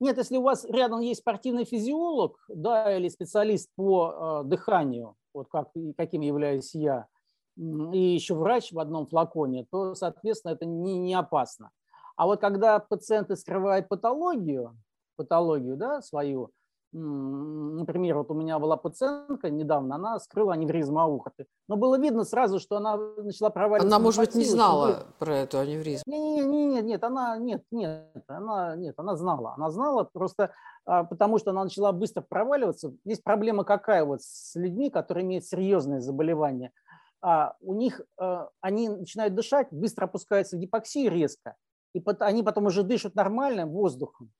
[0.00, 5.48] Нет, если у вас рядом есть спортивный физиолог, да, или специалист по э, дыханию, вот
[5.50, 7.08] как, каким являюсь я,
[7.56, 11.70] и еще врач в одном флаконе, то, соответственно, это не, не опасно.
[12.14, 14.76] А вот когда пациенты скрывают патологию,
[15.16, 16.52] патологию да, свою,
[16.92, 21.46] например, вот у меня была пациентка недавно, она скрыла аневризму аорты.
[21.68, 23.94] Но было видно сразу, что она начала проваливаться.
[23.94, 25.06] Она, может быть, не знала что...
[25.18, 26.04] про эту аневризму.
[26.06, 29.54] Нет, нет, нет, нет, она, нет, нет, она, нет, она знала.
[29.56, 30.52] Она знала просто
[30.86, 32.92] а, потому, что она начала быстро проваливаться.
[33.04, 36.72] Здесь проблема какая вот с людьми, которые имеют серьезные заболевания.
[37.20, 41.56] А, у них, а, они начинают дышать, быстро опускаются в гипоксию резко,
[41.94, 44.30] и они потом уже дышат нормальным воздухом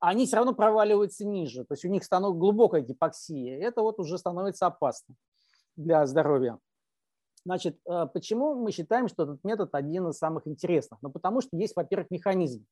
[0.00, 1.64] они все равно проваливаются ниже.
[1.64, 3.60] То есть у них становится глубокая гипоксия.
[3.60, 5.14] Это вот уже становится опасно
[5.76, 6.58] для здоровья.
[7.44, 11.00] Значит, э, почему мы считаем, что этот метод один из самых интересных?
[11.02, 12.66] Ну, потому что есть, во-первых, механизм,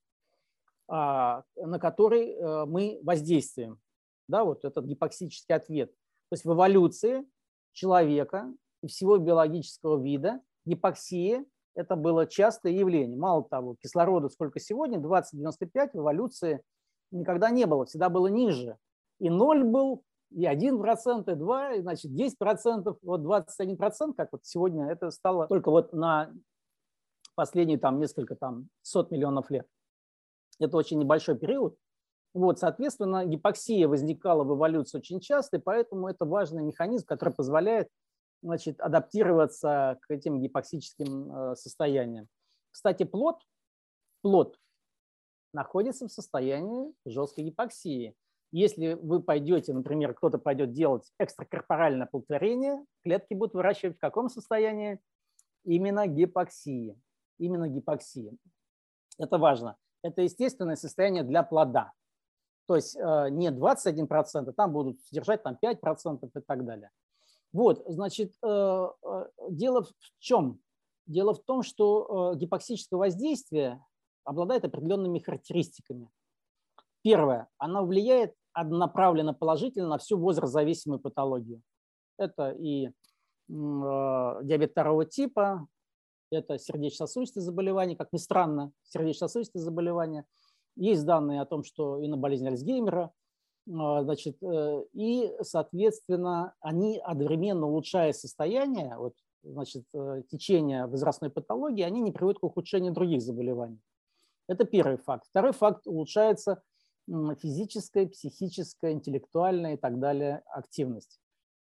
[0.88, 3.78] а, на который э, мы воздействуем.
[4.26, 5.90] Да, вот этот гипоксический ответ.
[6.30, 7.26] То есть в эволюции
[7.72, 13.18] человека и всего биологического вида гипоксия– это было частое явление.
[13.18, 16.62] Мало того, кислорода сколько сегодня, 20-95 в эволюции–
[17.10, 18.76] никогда не было, всегда было ниже.
[19.18, 24.90] И ноль был, и 1%, и 2, и, значит, 10%, вот 21%, как вот сегодня
[24.90, 26.32] это стало только вот на
[27.34, 29.66] последние там несколько там сот миллионов лет.
[30.58, 31.76] Это очень небольшой период.
[32.34, 37.88] Вот, соответственно, гипоксия возникала в эволюции очень часто, и поэтому это важный механизм, который позволяет
[38.42, 42.28] значит, адаптироваться к этим гипоксическим э, состояниям.
[42.70, 43.40] Кстати, плод,
[44.22, 44.58] плод
[45.58, 48.14] находится в состоянии жесткой гипоксии.
[48.52, 55.00] Если вы пойдете, например, кто-то пойдет делать экстракорпоральное оплодотворение, клетки будут выращивать в каком состоянии?
[55.64, 56.96] Именно гипоксии.
[57.38, 58.38] Именно гипоксии.
[59.18, 59.76] Это важно.
[60.02, 61.92] Это естественное состояние для плода.
[62.66, 66.90] То есть э, не 21%, там будут содержать там 5% и так далее.
[67.52, 69.90] Вот, значит, э, э, дело в
[70.20, 70.60] чем?
[71.06, 73.82] Дело в том, что гипоксическое воздействие
[74.28, 76.10] обладает определенными характеристиками.
[77.02, 81.62] Первое, оно влияет однонаправленно положительно на всю возрастзависимую патологию.
[82.18, 82.90] Это и
[83.48, 85.66] диабет второго типа,
[86.30, 90.24] это сердечно-сосудистые заболевания, как ни странно, сердечно-сосудистые заболевания–
[90.78, 93.10] есть данные о том, что и на болезнь Альцгеймера,
[93.68, 101.82] а, значит, э, и, соответственно, они одновременно улучшая состояние, вот, значит, э, течение возрастной патологии,
[101.82, 103.80] они не приводят к ухудшению других заболеваний.
[104.48, 105.26] Это первый факт.
[105.28, 106.62] Второй факт– улучшается
[107.06, 111.20] физическая, психическая, интеллектуальная и так далее активность.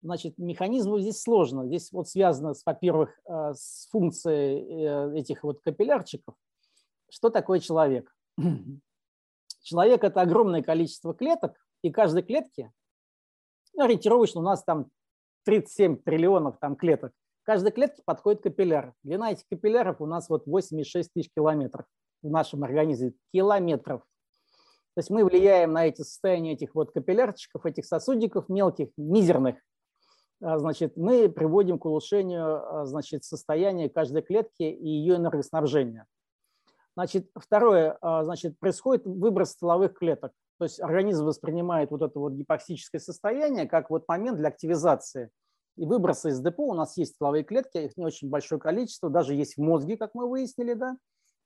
[0.02, 1.66] Значит, механизм здесь сложно.
[1.66, 6.34] Здесь вот связано, во-первых, э, с функцией этих вот капиллярчиков.
[7.08, 8.12] Что такое человек?
[9.62, 12.72] Человек– это огромное количество клеток, и каждой клетке,
[13.74, 14.90] ну, ориентировочно у нас там
[15.44, 17.12] 37 триллионов там клеток,
[17.44, 18.94] каждой клетке подходит капилляр.
[19.04, 21.86] Длина этих капилляров у нас вот 8,6 тысяч километров
[22.22, 24.02] в нашем организме, километров.
[24.94, 29.56] То есть мы влияем на эти состояния этих вот капиллярчиков, этих сосудиков мелких, мизерных.
[30.42, 36.06] А, значит, мы приводим к улучшению а, значит, состояния каждой клетки и ее энергоснабжения.
[36.94, 40.32] Значит, второе, а, значит, происходит выброс стволовых клеток.
[40.58, 45.30] То есть организм воспринимает вот это вот гипоксическое состояние как вот момент для активизации.
[45.76, 49.34] И выброса из депо у нас есть стволовые клетки, их не очень большое количество, даже
[49.34, 50.96] есть в мозге, как мы выяснили, да.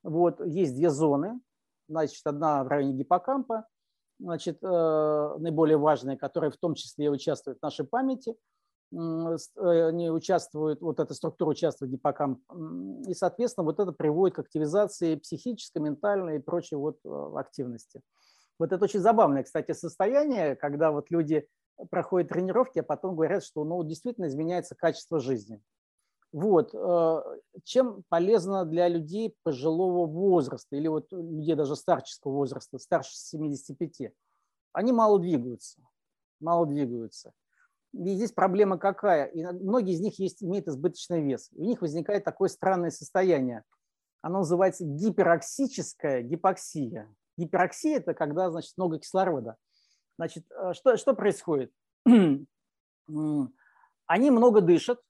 [0.03, 1.41] Вот, есть две зоны,
[1.89, 3.67] значит, одна в районе гиппокампа,
[4.19, 8.37] значит, э, наиболее важная, которая в том числе участвует в нашей памяти–
[8.93, 12.41] Э, они участвуют, вот эта структура участвует в гиппокамп,
[13.09, 18.01] и, соответственно, вот это приводит к активизации психической, ментальной и прочей вот э, активности.
[18.59, 21.47] Вот это очень забавное, кстати, состояние, когда вот люди
[21.91, 25.61] проходят тренировки, а потом говорят, что ну, действительно изменяется качество жизни.
[26.37, 26.75] Вот.
[26.75, 27.23] Э,
[27.65, 34.13] чем полезно для людей пожилого возраста или вот людей даже старческого возраста, старше 75?
[34.75, 35.81] Они мало двигаются,
[36.39, 37.33] мало двигаются.
[37.95, 39.25] И здесь проблема какая?
[39.29, 41.49] И многие из них есть, имеют избыточный вес.
[41.55, 43.65] У них возникает такое странное состояние.
[44.21, 47.11] Оно называется гипероксическая гипоксия.
[47.39, 49.57] Гипероксия– это когда значит, много кислорода.
[50.19, 51.73] Значит, э, что, что происходит?
[52.05, 52.47] Они
[54.31, 55.01] много дышат,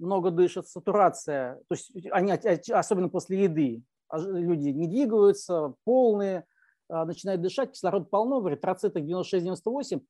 [0.00, 2.32] много дышат, сатурация, то есть они,
[2.72, 6.44] особенно после еды, а люди не двигаются, полные,
[6.88, 10.00] а, начинают дышать, кислород полно, в эритроцитах 96-98,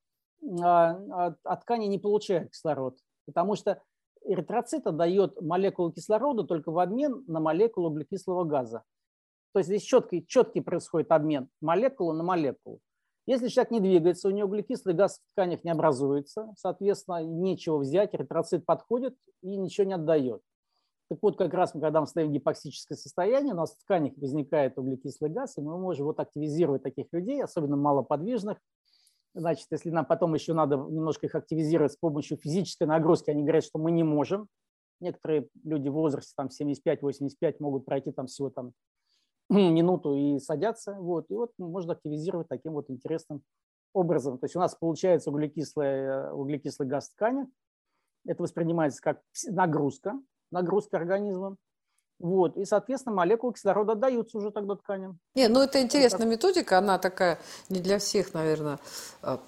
[0.63, 3.83] а, а, ткани не получает кислород, потому что
[4.25, 8.85] эритроцит отдает молекулу кислорода только в обмен на молекулу углекислого газа.
[9.53, 12.81] То есть здесь четкий, четкий происходит обмен молекулы на молекулу.
[13.31, 18.13] Если человек не двигается, у него углекислый газ в тканях не образуется, соответственно, нечего взять,
[18.13, 20.43] эритроцит подходит и ничего не отдает.
[21.09, 24.77] Так вот, как раз когда мы стоим в гипоксическое состояние, у нас в тканях возникает
[24.79, 28.59] углекислый газ, и мы можем вот активизировать таких людей, особенно малоподвижных,
[29.33, 33.63] Значит, если нам потом еще надо немножко их активизировать с помощью физической нагрузки, они говорят,
[33.63, 34.49] что мы не можем.
[34.99, 38.73] Некоторые люди в возрасте там 75-85 могут пройти там всего там
[39.51, 40.95] минуту и садятся.
[40.99, 41.31] Вот.
[41.31, 43.43] И вот можно активизировать таким вот интересным
[43.93, 44.39] образом.
[44.39, 47.47] То есть у нас получается углекислый, углекислый газ ткани.
[48.27, 51.57] Это воспринимается как нагрузка, нагрузка организма.
[52.21, 55.19] Вот, и, соответственно, молекулы кислорода отдаются уже тогда тканям.
[55.35, 57.39] Не, ну это интересная вот методика, она такая
[57.71, 58.79] не для всех, наверное,
[59.23, 59.41] а,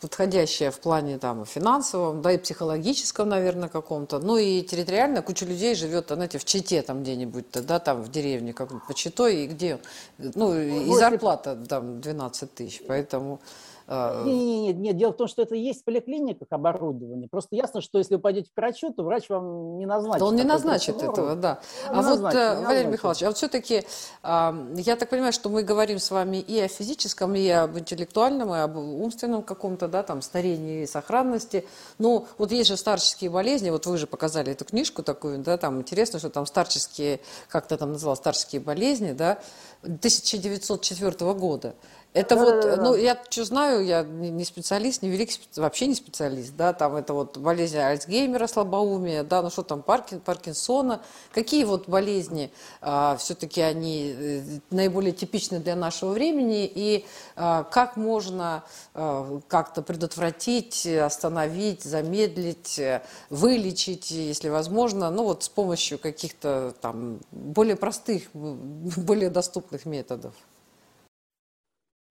[0.00, 4.18] подходящая в плане там финансовом, да и психологическом, наверное, каком-то.
[4.18, 8.54] Ну и территориально куча людей живет, знаете, в Чите там где-нибудь, да, там в деревне,
[8.54, 9.78] как по Читой, и где,
[10.16, 13.40] ну и зарплата там 12 тысяч, поэтому
[13.88, 17.28] Нет, нет, нет, дело в том, что это есть в поликлиниках оборудование.
[17.28, 20.20] Просто ясно, что если вы пойдете к врачу, то врач вам не назначит.
[20.20, 21.12] Да он не назначит процедуру.
[21.12, 21.60] этого, да.
[21.90, 22.92] Он а назначит, вот, Валерий назначит.
[22.92, 23.84] Михайлович, а вот все-таки,
[24.22, 28.58] я так понимаю, что мы говорим с вами и о физическом, и об интеллектуальном, и
[28.58, 31.64] об умственном каком-то, да, там, старении и сохранности.
[31.98, 35.78] Ну, вот есть же старческие болезни, вот вы же показали эту книжку такую, да, там
[35.80, 39.38] интересно, что там старческие, как то там назвал, старческие болезни, да,
[39.82, 41.74] 1904 года.
[42.16, 42.82] Это да, вот, да, да.
[42.82, 47.12] ну, я что знаю, я не специалист, не великий, вообще не специалист, да, там это
[47.12, 51.02] вот болезнь Альцгеймера, слабоумия, да, ну что там, Паркин, Паркинсона.
[51.34, 52.50] Какие вот болезни
[52.80, 57.04] а, все-таки они э, наиболее типичны для нашего времени и
[57.36, 58.64] а, как можно
[58.94, 62.80] а, как-то предотвратить, остановить, замедлить,
[63.28, 70.32] вылечить, если возможно, ну вот с помощью каких-то там более простых, более доступных методов?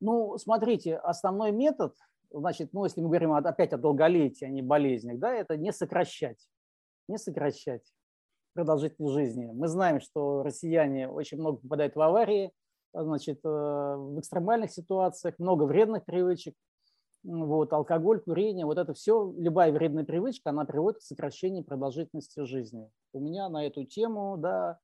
[0.02, 1.96] Ну, смотрите, основной метод,
[2.32, 6.48] значит, ну, если мы говорим опять о долголетии, а не болезнях, да, это не сокращать,
[7.08, 7.94] не сокращать
[8.54, 9.46] продолжительность жизни.
[9.54, 12.52] Мы знаем, что россияне очень много попадают в аварии,
[12.94, 16.56] значит, э, в экстремальных ситуациях, много вредных привычек,
[17.24, 22.90] вот, алкоголь, курение, вот это все, любая вредная привычка, она приводит к сокращению продолжительности жизни.
[23.14, 24.80] У меня на эту тему, да,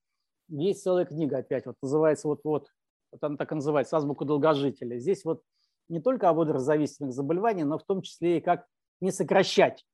[0.48, 2.68] есть целая книга опять, вот называется вот-вот
[3.12, 4.98] вот она так и называется, азбуку долгожителя.
[4.98, 5.42] Здесь вот
[5.88, 8.66] не только о водорозависимых заболеваниях, но в том числе и как
[9.00, 9.84] не сокращать.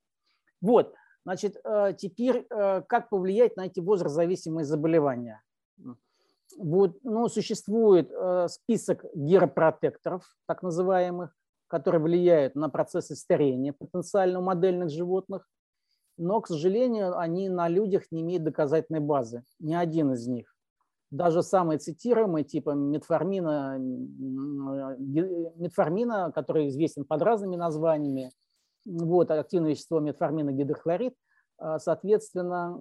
[0.61, 0.93] Вот,
[1.25, 5.41] значит, э, теперь э, как повлиять на эти возрастзависимые заболевания?
[6.57, 11.35] Вот, ну, существует э, список геропротекторов, так называемых,
[11.67, 15.47] которые влияют на процессы старения потенциально у модельных животных,
[16.17, 20.58] но, к сожалению, они на людях не имеют доказательной базы, ни один из них
[21.11, 23.77] даже самые цитируемые, типа метформина,
[25.57, 28.31] метформина, который известен под разными названиями,
[28.85, 31.15] вот, активное вещество метформина гидрохлорид,
[31.57, 32.79] а, соответственно,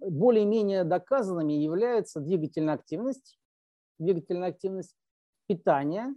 [0.00, 3.38] более-менее доказанными является двигательная активность,
[3.98, 4.94] двигательная активность,
[5.46, 6.14] питание,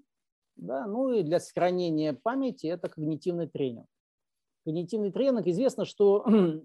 [0.57, 3.87] да, ну и для сохранения памяти это когнитивный тренинг.
[4.65, 6.25] Когнитивный тренинг, известно, что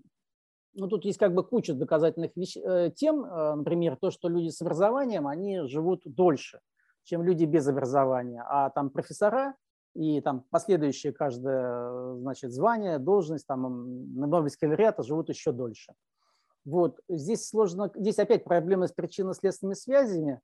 [0.76, 2.56] ну, тут есть как бы куча доказательных вещ...
[2.56, 6.60] Э, тем, э, например, то, что люди с образованием, они живут дольше,
[7.04, 9.54] чем люди без образования, а там профессора
[9.94, 15.94] и там последующее каждое значит, звание, должность, там на Нобелевский лауреата живут еще дольше.
[16.66, 17.00] Вот.
[17.08, 20.40] Здесь сложно, здесь опять проблемы с причинно-следственными связями,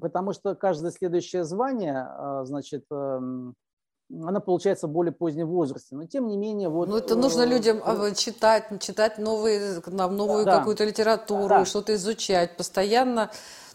[0.00, 3.54] потому что каждое следующее звание, э, значит, эм,
[4.22, 5.96] она получается в более позднем возрасте.
[5.96, 6.68] Но тем не менее...
[6.68, 11.64] Вот, ну это нужно э, людям э, читать, читать новые, новую да, какую-то литературу, да.
[11.64, 13.26] что-то изучать постоянно.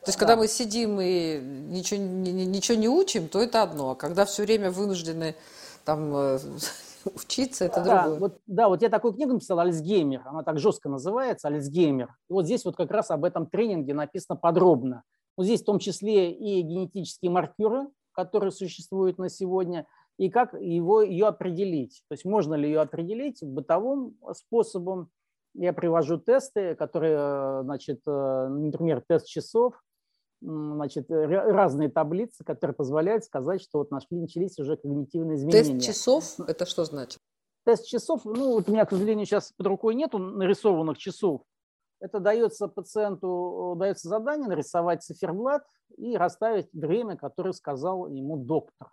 [0.02, 0.26] То есть, да.
[0.26, 3.92] когда мы сидим и ничего, ничего не учим, то это одно.
[3.92, 5.36] А когда все время вынуждены
[5.84, 6.40] там э,
[7.06, 8.20] учиться, это да, другое.
[8.20, 12.16] Вот, да, вот я такую книгу написал «Альцгеймер», она так жестко называется, «Альцгеймер».
[12.30, 15.04] И вот здесь вот как раз об этом тренинге написано подробно.
[15.36, 19.86] Вот здесь в том числе и генетические маркеры, которые существуют на сегодня–
[20.20, 22.04] и как его, ее определить.
[22.10, 25.10] То есть можно ли ее определить бытовым способом.
[25.54, 29.82] Я привожу тесты, которые, значит, э, например, тест часов,
[30.42, 35.80] значит, разные таблицы, которые позволяют сказать, что вот нашли, начались уже когнитивные изменения.
[35.80, 37.20] Тест часов– это что значит?
[37.66, 41.44] Тест часов, ну вот у меня, к сожалению, сейчас под рукой нету нарисованных часов.
[42.02, 45.64] Это дается пациенту, дается задание нарисовать циферблат
[45.98, 48.90] и расставить время, которое сказал ему доктор.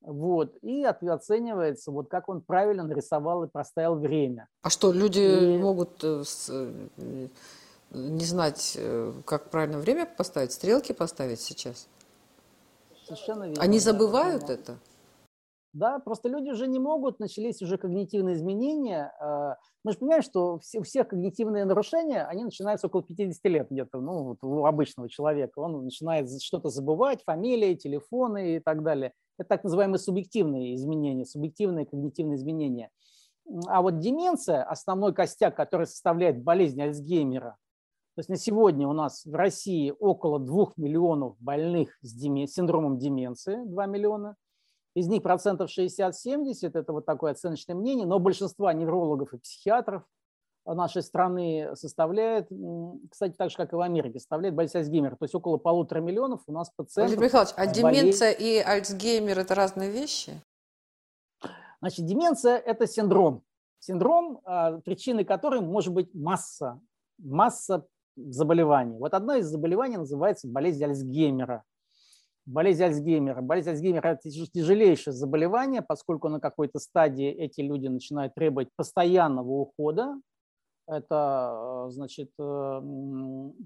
[0.00, 4.48] Вот, и оценивается, вот как он правильно нарисовал и проставил время.
[4.62, 5.58] А что, люди и...
[5.58, 7.28] могут э, э,
[7.90, 11.88] не знать, э, как правильно время поставить, стрелки поставить сейчас?
[13.04, 13.62] Совершенно верно.
[13.62, 14.54] Они забывают да.
[14.54, 14.76] это?
[15.72, 19.12] Да, просто люди уже не могут, начались уже когнитивные изменения.
[19.84, 24.24] Мы же понимаем, что у всех когнитивные нарушения, они начинаются около 50 лет где-то, ну,
[24.24, 25.58] вот у обычного человека.
[25.58, 29.12] Он начинает что-то забывать, фамилии, телефоны и так далее.
[29.38, 32.90] Это так называемые субъективные изменения, субъективные когнитивные изменения.
[33.66, 37.56] А вот деменция, основной костяк, который составляет болезнь Альцгеймера,
[38.18, 43.62] то есть на сегодня у нас в России около 2 миллионов больных с синдромом деменции,
[43.64, 44.34] 2 миллиона.
[44.94, 50.02] Из них процентов 60-70, это вот такое оценочное мнение, но большинство неврологов и психиатров
[50.74, 52.48] нашей страны составляет,
[53.10, 55.16] кстати, так же, как и в Америке, составляет болезнь Альцгеймера.
[55.16, 57.16] То есть около полутора миллионов у нас пациентов.
[57.16, 60.32] Владимир Михайлович, а деменция и Альцгеймер– это разные вещи?
[61.80, 63.42] Значит, деменция– это синдром.
[63.78, 66.80] Синдром, а, причиной которой может быть масса,
[67.18, 68.98] масса заболеваний.
[68.98, 71.62] Вот одно из заболеваний называется болезнь Альцгеймера.
[72.46, 73.42] болезнь Альцгеймера.
[73.42, 80.20] Болезнь Альцгеймера– это тяжелейшее заболевание, поскольку на какой-то стадии эти люди начинают требовать постоянного ухода.
[80.88, 82.82] Это, э, значит, э,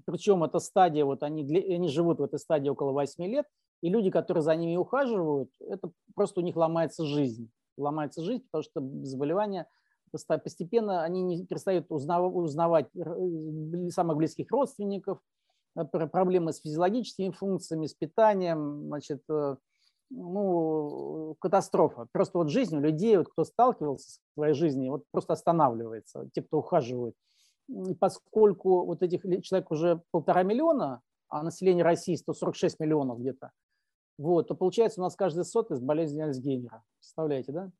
[0.05, 3.45] причем эта стадия, вот они, они живут в этой стадии около 8 лет,
[3.81, 7.49] и люди, которые за ними ухаживают, это просто у них ломается жизнь.
[7.77, 9.67] Ломается жизнь, потому что заболевание
[10.27, 12.87] постепенно, они не перестают узнавать
[13.89, 15.19] самых близких родственников,
[16.11, 19.55] проблемы с физиологическими функциями, с питанием, значит, э,
[20.15, 22.07] ну, катастрофа.
[22.11, 26.41] Просто вот жизнь у людей, вот кто сталкивался с своей жизнью, вот просто останавливается, те,
[26.41, 27.15] кто ухаживают.
[27.67, 33.51] И поскольку вот этих человек уже полтора миллиона, а население России 146 миллионов где-то,
[34.17, 36.83] вот, то получается у нас каждый сотый с болезнью Альцгеймера.
[36.99, 37.71] Представляете, да?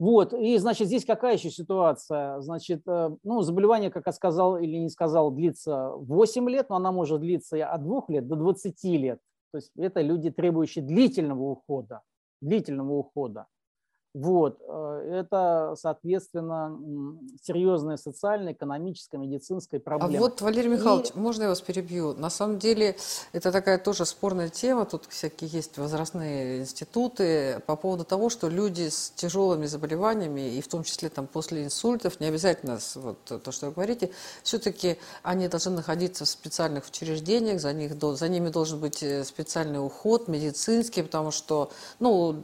[0.00, 2.40] Вот, и, значит, здесь какая еще ситуация?
[2.40, 6.92] Значит, э, ну, заболевание, как я сказал или не сказал, длится 8 лет, но она
[6.92, 9.20] может длиться от 2 лет до 20 лет.
[9.50, 12.02] То есть это люди, требующие длительного ухода,
[12.40, 13.46] длительного ухода.
[14.14, 14.58] Вот.
[14.66, 16.78] Э, это, соответственно,
[17.42, 20.16] серьезная социальная, экономическая, медицинская проблема.
[20.16, 21.18] А вот, Валерий Михайлович, И...
[21.18, 22.14] можно я вас перебью?
[22.14, 22.96] На самом деле,
[23.32, 24.86] это такая тоже спорная тема.
[24.86, 30.68] Тут всякие есть возрастные институты по поводу того, что люди с тяжелыми заболеваниями, и в
[30.68, 34.10] том числе там, после инсультов, не обязательно вот, то, что вы говорите,
[34.42, 39.84] все-таки они должны находиться в специальных учреждениях, за, них, за ними должен быть э, специальный
[39.84, 42.42] уход медицинский, потому что, ну,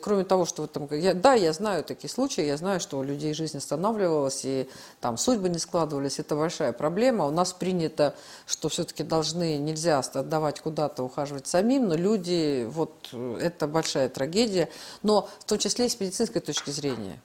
[0.00, 3.02] кроме того, что вы там я, да, я знаю такие случаи, я знаю, что у
[3.02, 4.68] людей жизнь останавливалась, и
[5.00, 7.26] там судьбы не складывались, это большая проблема.
[7.26, 8.14] У нас принято,
[8.46, 12.92] что все-таки должны, нельзя отдавать куда-то, ухаживать самим, но люди, вот
[13.40, 14.68] это большая трагедия,
[15.02, 17.20] но в том числе и с медицинской точки зрения.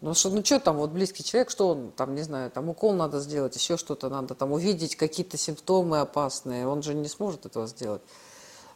[0.00, 2.92] Ну что, ну что там, вот близкий человек, что он там, не знаю, там укол
[2.92, 7.66] надо сделать, еще что-то надо там увидеть, какие-то симптомы опасные, он же не сможет этого
[7.66, 8.02] сделать.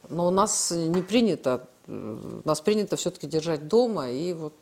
[0.09, 4.55] Но у нас не принято нас принято все-таки держать дома и вот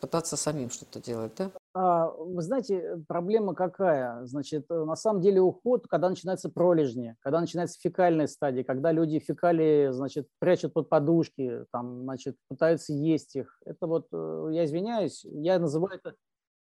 [0.00, 1.50] пытаться самим что-то делать, да?
[1.74, 4.24] А, вы знаете, проблема какая?
[4.26, 9.90] Значит, на самом деле уход, когда начинается пролежни, когда начинается фекальная стадия, когда люди фекалии,
[9.92, 13.58] значит, прячут под подушки, там, значит, пытаются есть их.
[13.64, 16.14] Это вот, э, я извиняюсь, я называю это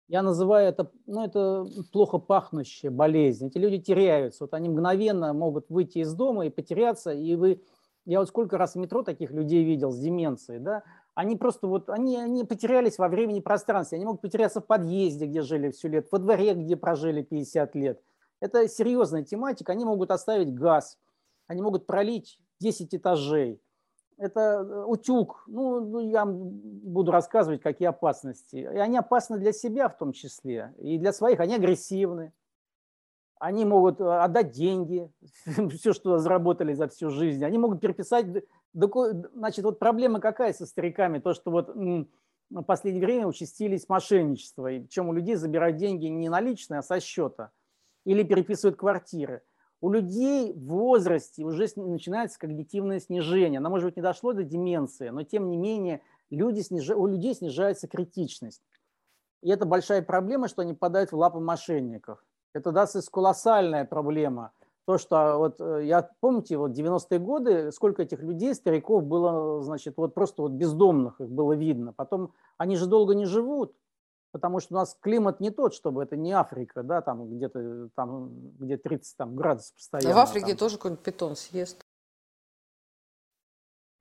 [0.09, 3.47] я называю это, ну, это плохо пахнущая болезнь.
[3.47, 4.43] Эти люди теряются.
[4.43, 7.63] Вот они мгновенно могут выйти из дома и потеряться, и вы
[8.05, 10.83] я вот сколько раз в метро таких людей видел с деменцией, да,
[11.15, 15.25] они просто вот, они, они потерялись во времени и пространстве, они могут потеряться в подъезде,
[15.25, 18.01] где жили все лет, во дворе, где прожили 50 лет.
[18.39, 20.97] Это серьезная тематика, они могут оставить газ,
[21.47, 23.61] они могут пролить 10 этажей.
[24.17, 28.57] Это э, утюг, ну, ну, я буду рассказывать, какие опасности.
[28.57, 32.33] И они опасны для себя в том числе, и для своих, они агрессивны
[33.43, 35.11] они могут э, отдать деньги,
[35.73, 38.25] все, что заработали за всю жизнь, они могут переписать.
[38.73, 41.19] Значит, вот проблема какая со стариками?
[41.19, 46.29] То, что вот в последнее время участились мошенничества, и причем у людей забирают деньги не
[46.29, 47.51] наличные, а со счета,
[48.05, 49.41] или переписывают квартиры.
[49.81, 53.57] У людей в возрасте уже начинается когнитивное снижение.
[53.57, 56.89] Оно, может быть, не дошло до деменции, но тем не менее люди сниж...
[56.91, 58.63] у людей снижается критичность.
[59.41, 62.23] И это большая проблема, что они попадают в лапы мошенников
[62.53, 64.51] это даст колоссальная проблема.
[64.85, 69.95] То, что вот э, я помните, вот 90-е годы, сколько этих людей, стариков было, значит,
[69.95, 71.93] вот просто вот бездомных их было видно.
[71.93, 73.73] Потом они же долго не живут,
[74.33, 78.31] потому что у нас климат не тот, чтобы это не Африка, да, там где-то там
[78.59, 80.15] где 30 там, градусов постоянно.
[80.15, 80.57] в Африке там.
[80.57, 81.82] тоже какой-нибудь питон съест.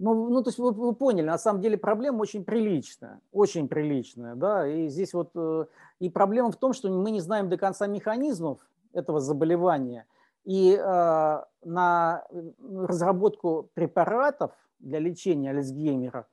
[0.02, 4.34] Ну, ну, то есть вы, вы поняли, на самом деле проблема очень приличная, очень приличная,
[4.34, 5.66] да, и здесь вот, э,
[6.00, 8.58] и проблема в том, что мы не знаем до конца механизмов
[8.92, 10.06] этого заболевания,
[10.42, 12.24] и э, на
[12.60, 14.50] разработку препаратов
[14.80, 16.26] для лечения Альцгеймера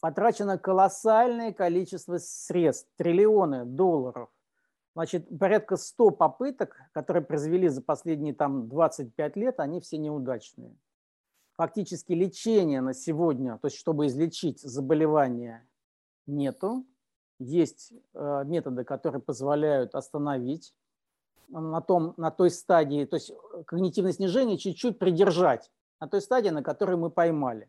[0.00, 4.28] потрачено колоссальное количество средств, триллионы долларов.
[4.96, 10.74] Значит, порядка 100 попыток, которые произвели за последние там 25 лет, они все неудачные
[11.56, 15.66] фактически лечения на сегодня, то есть чтобы излечить заболевание,
[16.26, 16.84] нету.
[17.38, 20.72] Есть э, методы, которые позволяют остановить
[21.48, 23.32] на, том, на той стадии, то есть
[23.66, 27.68] когнитивное снижение чуть-чуть придержать на той стадии, на которой мы поймали.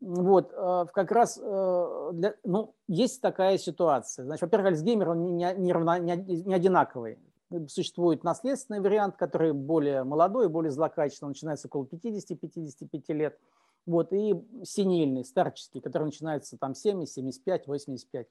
[0.00, 4.24] Вот, э, как раз э, для, ну, есть такая ситуация.
[4.24, 7.18] Значит, во-первых, Альцгеймер, он не, не, равно, не, не одинаковый
[7.68, 13.38] существует наследственный вариант, который более молодой, более злокачественный, начинается около 50-55 лет.
[13.86, 14.34] Вот, и
[14.64, 18.26] синильный, старческий, который начинается там 70, 75, 85.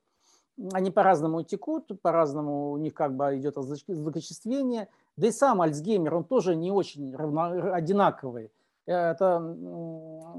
[0.73, 3.55] Они по-разному текут, по-разному у них как бы идет
[3.87, 4.87] злокачествение.
[5.15, 8.51] Да и сам Альцгеймер, он тоже не очень равно, одинаковый.
[8.85, 9.55] Это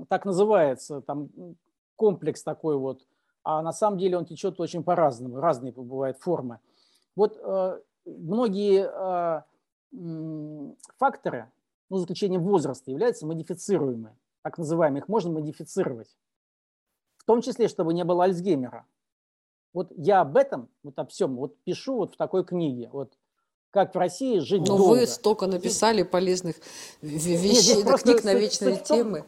[0.08, 1.28] так называется, там
[1.96, 3.02] комплекс такой вот.
[3.42, 6.60] А на самом деле он течет очень по-разному, разные бывают формы.
[7.16, 7.80] Вот э,
[8.16, 9.44] многие
[9.92, 11.50] э, факторы,
[11.88, 15.02] ну, за исключением возраста, являются модифицируемыми, так называемые.
[15.02, 16.16] Их можно модифицировать.
[17.16, 18.86] В том числе, чтобы не было Альцгеймера.
[19.72, 22.88] Вот я об этом, вот о всем, вот пишу вот в такой книге.
[22.92, 23.12] Вот
[23.70, 25.00] как в России жить Но долго.
[25.00, 26.56] вы столько написали полезных
[27.02, 29.26] вещей, Нет, книг на вечные суть темы.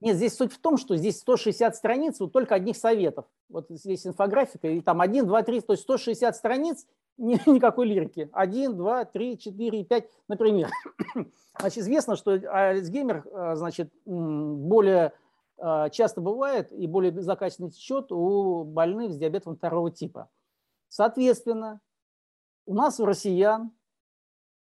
[0.00, 3.24] Нет, здесь суть в том, что здесь 160 страниц, вот только одних советов.
[3.48, 6.86] Вот здесь инфографика, и там 1, 2, 3, то есть 160 страниц, ни,
[7.18, 8.28] никакой лирики.
[8.32, 10.70] 1, 2, 3, 4, 5, например.
[11.58, 15.12] Значит, известно, что Альцгеймер, э, значит, более
[15.58, 20.30] э, часто бывает и более безокачественно течет у больных с диабетом второго типа.
[20.88, 21.80] Соответственно,
[22.64, 23.70] у нас, у россиян,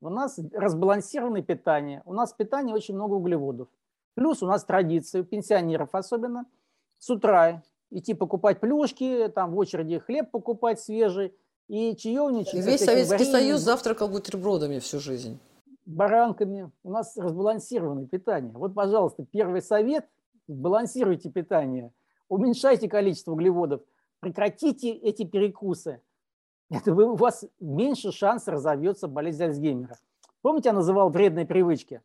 [0.02, 2.02] у нас разбалансированное питание.
[2.06, 3.68] У нас в питании очень много углеводов.
[4.16, 6.46] Плюс у нас традиция, у пенсионеров особенно,
[6.98, 11.36] с утра идти покупать плюшки, там в очереди хлеб покупать свежий,
[11.70, 12.56] и чаевничать.
[12.56, 15.40] И весь Советский вареньем, Союз завтракал бутербродами всю жизнь.
[15.86, 16.72] Баранками.
[16.84, 18.52] У нас разбалансированное питание.
[18.52, 20.06] Вот, пожалуйста, первый совет–
[20.48, 21.94] балансируйте питание,
[22.28, 23.82] уменьшайте количество углеводов,
[24.20, 26.02] прекратите эти перекусы.
[26.72, 29.98] Это вы, у вас меньше шанс разовьется болезнь Альцгеймера.
[30.42, 32.02] Помните, я называл вредные привычки?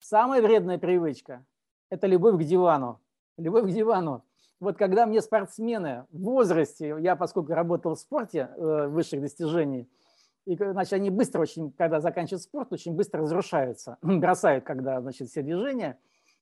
[0.00, 1.44] Самая вредная привычка–
[1.90, 3.00] это любовь к дивану.
[3.36, 4.24] Любовь к дивану.
[4.62, 9.90] Вот когда мне спортсмены в возрасте, я поскольку работал в спорте э, высших достижений,
[10.46, 15.42] и, значит, они быстро очень, когда заканчивают спорт, очень быстро разрушаются, бросают, когда, значит, все
[15.42, 15.98] движения.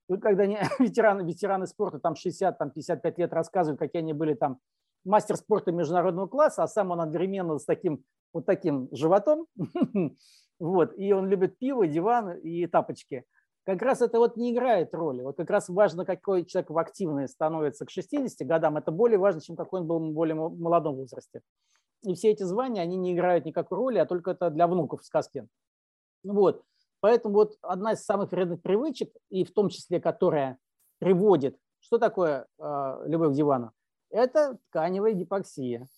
[0.07, 4.13] И вот когда они, ветераны, ветераны спорта, там 60, там 55 лет рассказывают, какие они
[4.13, 4.59] были там
[5.03, 8.05] мастер спорта международного класса, а сам он одновременно с таким
[8.35, 9.47] вот таким животом,
[10.61, 13.25] вот, и он любит пиво, диван и тапочки–
[13.65, 15.23] как раз это вот не играет роли.
[15.23, 19.41] Вот как раз важно, какой человек в активной становится к 60 годам, это более важно,
[19.41, 21.43] чем какой он был в более молодом возрасте.
[22.03, 25.05] И все эти звания, они не играют никакой роли, а только это для внуков в
[25.05, 25.47] сказке.
[26.25, 26.63] Вот.
[27.01, 30.59] Поэтому вот одна из самых вредных привычек, и в том числе, которая
[30.99, 33.73] приводит, что такое э, любовь к дивану?
[34.11, 35.89] Это тканевая гипоксия.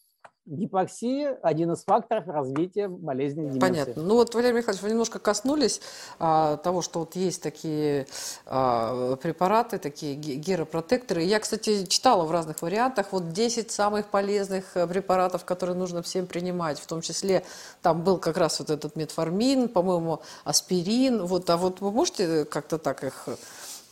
[0.44, 3.60] Гипоксия– один из факторов развития болезни деменции.
[3.60, 4.02] Понятно.
[4.02, 5.80] Ну вот, Валерий Михайлович, вы немножко коснулись
[6.18, 8.08] а, того, что вот есть такие
[8.46, 11.22] а, препараты, такие геропротекторы.
[11.22, 16.26] Я, кстати, читала в разных вариантах вот 10 самых полезных э, препаратов, которые нужно всем
[16.26, 16.80] принимать.
[16.80, 17.44] В том числе
[17.80, 21.24] там был как раз вот этот метформин, по-моему, аспирин.
[21.24, 23.28] Вот, а вот вы можете как-то так их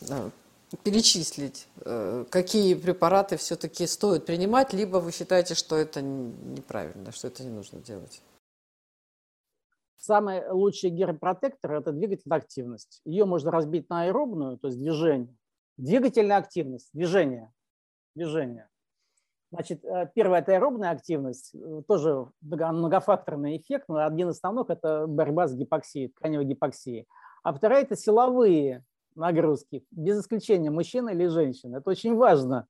[0.08, 0.30] э,
[0.78, 7.42] перечислить, э, какие препараты все-таки стоит принимать, либо вы считаете, что это неправильно, что это
[7.44, 8.22] не нужно делать?
[9.96, 13.02] Самый лучший геропротектор– это двигательная активность.
[13.04, 15.36] Ее можно разбить на аэробную, то есть движение.
[15.76, 17.52] Двигательная активность, движение.
[18.14, 18.68] движение.
[19.52, 25.06] Значит, э, первая– это аэробная активность, э, тоже многофакторный эффект, но один из основных– это
[25.06, 27.06] борьба с гипоксией, тканевой гипоксией.
[27.42, 28.84] А вторая– это силовые
[29.14, 31.76] нагрузки, без исключения мужчина или женщина.
[31.76, 32.66] Это очень важно,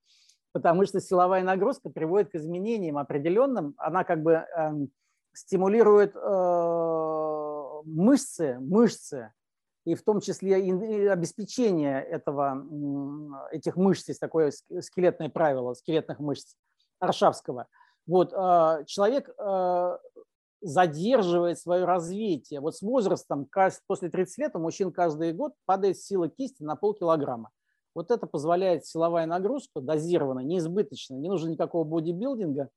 [0.52, 3.74] потому что силовая нагрузка приводит к изменениям определенным.
[3.76, 4.46] Она как бы э,
[5.32, 9.32] стимулирует э, мышцы, мышцы,
[9.84, 12.66] и в том числе и обеспечение этого,
[13.50, 16.54] этих мышц, есть такое скелетное правило скелетных мышц
[16.98, 17.66] Аршавского.
[18.06, 19.98] Вот, э, человек э,
[20.60, 22.60] задерживает свое развитие.
[22.60, 23.48] Вот с возрастом,
[23.86, 27.50] после 30 лет у мужчин каждый год падает сила кисти на полкилограмма.
[27.94, 32.68] Вот это позволяет силовая нагрузка дозированная, неизбыточная, не нужно никакого бодибилдинга.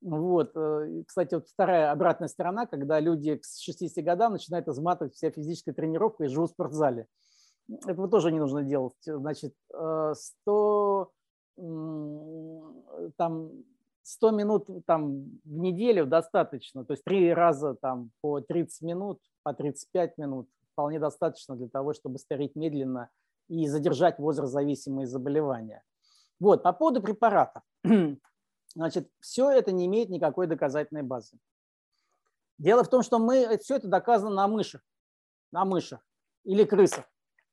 [0.00, 0.52] Вот.
[0.56, 5.74] Э, кстати, вот вторая обратная сторона, когда люди к 60 годам начинают изматывать вся физическая
[5.74, 7.06] тренировка и живут в спортзале.
[7.86, 8.94] Этого тоже не нужно делать.
[9.04, 11.10] Значит, 100,
[11.56, 11.60] э,
[13.16, 13.52] там,
[14.02, 19.54] 100 минут там, в неделю достаточно, то есть три раза там, по 30 минут, по
[19.54, 23.10] 35 минут вполне достаточно для того, чтобы стареть медленно
[23.48, 25.82] и задержать возраст зависимые заболевания.
[26.40, 27.62] Вот, по поводу препаратов.
[28.74, 31.38] Значит, все это не имеет никакой доказательной базы.
[32.58, 34.82] Дело в том, что мы, все это доказано на мышах,
[35.52, 36.00] на мышах
[36.44, 37.04] или крысах.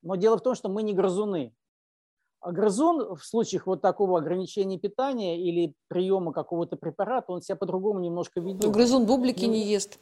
[0.02, 1.54] Но дело в том, что мы не грызуны.
[2.42, 8.00] А грызун в случаях вот такого ограничения питания или приема какого-то препарата, он себя по-другому
[8.00, 8.64] немножко ведет.
[8.64, 10.00] Ну, грызун бублики ну, не ест.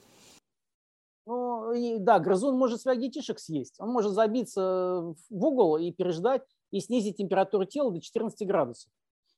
[1.25, 3.75] Ну, и, да, грызун может своих детишек съесть.
[3.79, 8.91] Он может забиться в угол и переждать, и снизить температуру тела до 14 градусов.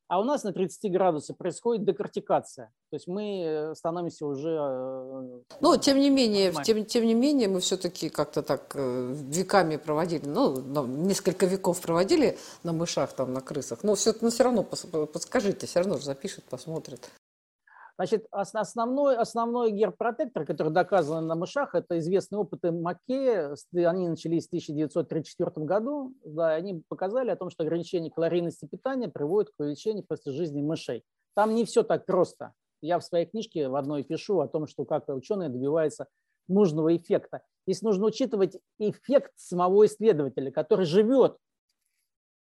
[0.09, 2.71] А у нас на 30 градусах происходит декортикация.
[2.89, 4.49] То есть мы э, становимся уже...
[4.49, 9.77] Э, Но тем не менее, тем, тем не менее мы все-таки как-то так э, веками
[9.77, 13.83] проводили, ну, несколько веков проводили на мышах, там, на крысах.
[13.83, 17.07] Но все, но все равно подскажите, все равно же запишет, посмотрит.
[17.99, 23.55] Значит, основной, основной герпротектор, который доказан на мышах, это известные опыты Маккея.
[23.73, 26.15] Они начались в 1934 году.
[26.23, 31.03] Да, они показали о том, что ограничение калорийности питания приводит к увеличению просто жизни мышей.
[31.35, 32.53] Там не все так просто.
[32.79, 36.07] Я в своей книжке в одной пишу о том, что как ученые добиваются
[36.47, 37.41] нужного эффекта.
[37.67, 41.35] Здесь нужно учитывать эффект самого исследователя, который живет.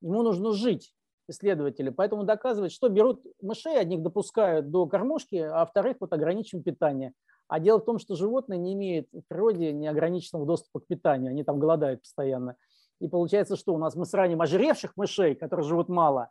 [0.01, 0.95] Ему нужно жить
[1.31, 1.91] исследователи.
[1.91, 7.12] Поэтому доказывать, что берут мышей, одних допускают до кормушки, а вторых вот ограничиваем питание.
[7.49, 11.43] А дело в том, что животные не имеют в природе неограниченного доступа к питанию, они
[11.43, 12.57] там голодают постоянно.
[13.01, 16.28] И получается, что у нас мы сравним ожиревших мышей, которые живут мало,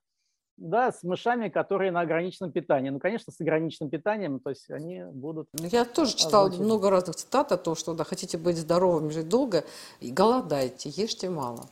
[0.56, 2.89] да, с мышами, которые на ограниченном питании.
[2.89, 5.47] Ну, конечно, с ограниченным питанием, то есть они будут...
[5.54, 9.30] Ну, я тоже читала много разных цитат о том, что да, хотите быть здоровым, жить
[9.30, 9.64] долго,
[10.00, 11.66] и голодайте, ешьте мало.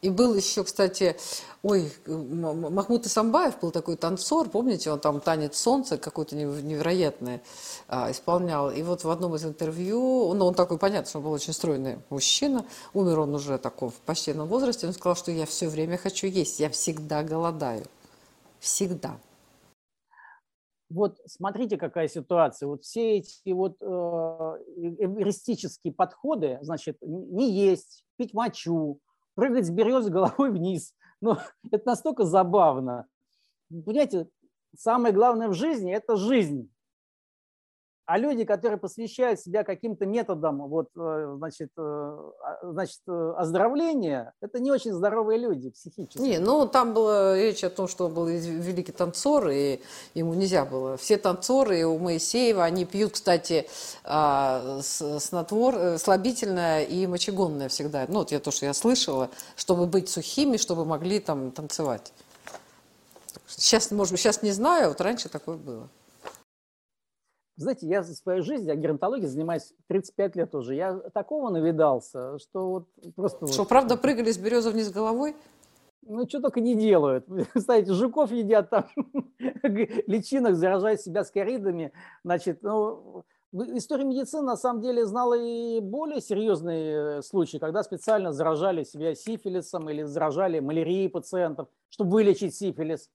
[0.00, 1.16] И был еще, кстати,
[1.64, 7.40] ой, Махмуд Исамбаев был такой танцор, помните, он там танец солнца какой-то невероятный
[7.88, 8.70] а, исполнял.
[8.70, 11.98] И вот в одном из интервью, ну он такой, понятно, что он был очень стройный
[12.10, 16.28] мужчина, умер он уже таком в почтенном возрасте, он сказал, что я все время хочу
[16.28, 17.84] есть, я всегда голодаю.
[18.60, 19.18] Всегда.
[20.90, 22.66] Вот смотрите, какая ситуация.
[22.66, 29.00] Вот все эти вот э, эвристические подходы, значит, не есть, пить мочу,
[29.38, 30.94] прыгать с березы головой вниз.
[31.20, 31.36] Ну,
[31.72, 33.08] это настолько забавно.
[33.70, 34.28] Понимаете,
[34.76, 36.72] самое главное в жизни– это жизнь.
[38.08, 44.32] А люди, которые посвящают себя каким-то методам вот, э, значит, э, а, значит, э, оздоровления,
[44.40, 46.18] это не очень здоровые люди психически.
[46.18, 49.82] Не, ну там была речь о том, что был великий танцор, и
[50.14, 50.96] ему нельзя было.
[50.96, 53.68] Все танцоры у Моисеева, они пьют, кстати,
[54.04, 58.06] а, снотвор, слабительное и мочегонное всегда.
[58.08, 62.14] Ну, вот я то, что я слышала, чтобы быть сухими, чтобы могли там танцевать.
[63.46, 65.90] Сейчас, может быть, сейчас не знаю, вот раньше такое было.
[67.58, 70.76] Знаете, я за свою жизнь, я геронтологией занимаюсь 35 лет уже.
[70.76, 73.48] Я такого навидался, что вот просто...
[73.48, 73.68] Что, вот...
[73.68, 75.34] правда, прыгали с березы вниз головой?
[76.02, 77.26] Ну, что только не делают.
[77.56, 78.86] Знаете, жуков едят там,
[79.64, 81.92] личинок, заражают себя скоридами.
[82.22, 88.84] Значит, ну, история медицины на самом деле знала и более серьезные случаи, когда специально заражали
[88.84, 93.10] себя сифилисом или заражали малярией пациентов, чтобы вылечить сифилис.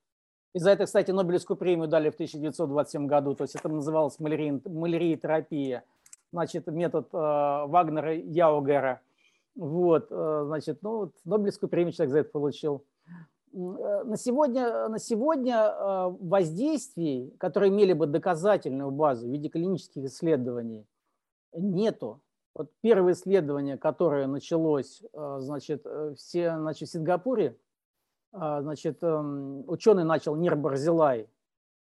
[0.53, 3.35] И за это, кстати, Нобелевскую премию дали в 1927 году.
[3.35, 5.83] То есть это называлось малярия-терапия.
[6.31, 9.01] Значит, метод э, Вагнера Яугера.
[9.55, 12.83] Вот, э, значит, ну, вот Нобелевскую премию человек за это получил.
[13.53, 20.05] Э, на сегодня, на сегодня э, воздействий, которые имели бы доказательную базу в виде клинических
[20.05, 20.85] исследований,
[21.53, 22.21] нету.
[22.55, 25.85] Вот первое исследование, которое началось э, значит,
[26.17, 27.57] все, значит, в Сингапуре,
[28.33, 31.29] значит, эм, ученый начал Нир Барзилай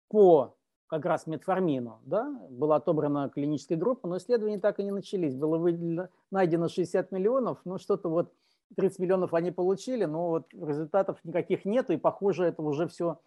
[0.07, 0.55] по
[0.87, 5.35] как раз метформину, да, была отобрана клиническая группа, но исследования так и не начались.
[5.35, 8.33] Было выделено, найдено 60 миллионов, ну что-то вот
[8.75, 13.19] 30 миллионов они получили, но вот результатов никаких нет, и похоже, это уже все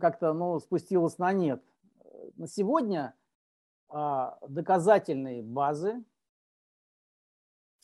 [0.00, 1.62] как-то ну, спустилось на нет.
[2.36, 3.14] На сегодня
[3.88, 6.04] а, доказательные базы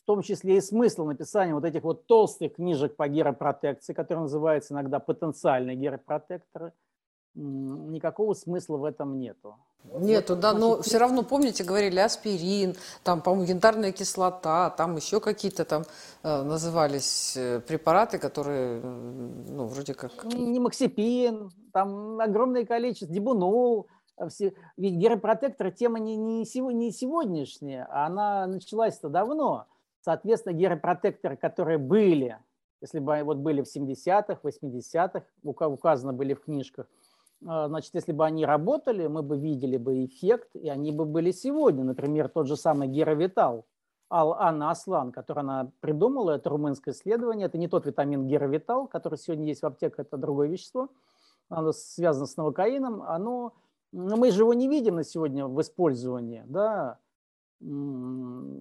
[0.03, 4.73] в том числе и смысл написания вот этих вот толстых книжек по геропротекции, которые называются
[4.73, 6.73] иногда потенциальные геропротекторы,
[7.33, 9.55] никакого смысла в этом нету.
[9.83, 15.65] Нету, да, но все равно, помните, говорили аспирин, там, по-моему, янтарная кислота, там еще какие-то
[15.65, 15.83] там
[16.23, 20.25] э, назывались э, препараты, которые, ну, вроде как...
[20.25, 23.87] Не максипин, там огромное количество, дебунол,
[24.17, 26.43] э, все, ведь геропротектор тема не, не,
[26.73, 29.67] не сегодняшняя, а она началась-то давно.
[30.01, 32.37] Соответственно, геропротекторы, которые были,
[32.81, 36.87] если бы вот были в 70-х, 80-х, указаны были в книжках,
[37.47, 41.31] а, значит, если бы они работали, мы бы видели бы эффект, и они бы были
[41.31, 41.83] сегодня.
[41.83, 43.65] Например, тот же самый Геровитал,
[44.11, 49.47] Ал-Анна Аслан, который она придумала, это румынское исследование, это не тот витамин Геровитал, который сегодня
[49.47, 50.89] есть в аптеках, это другое вещество,
[51.49, 53.53] оно связано с новокаином, оно,
[53.91, 56.99] ну, мы же его не видим на сегодня в использовании, да,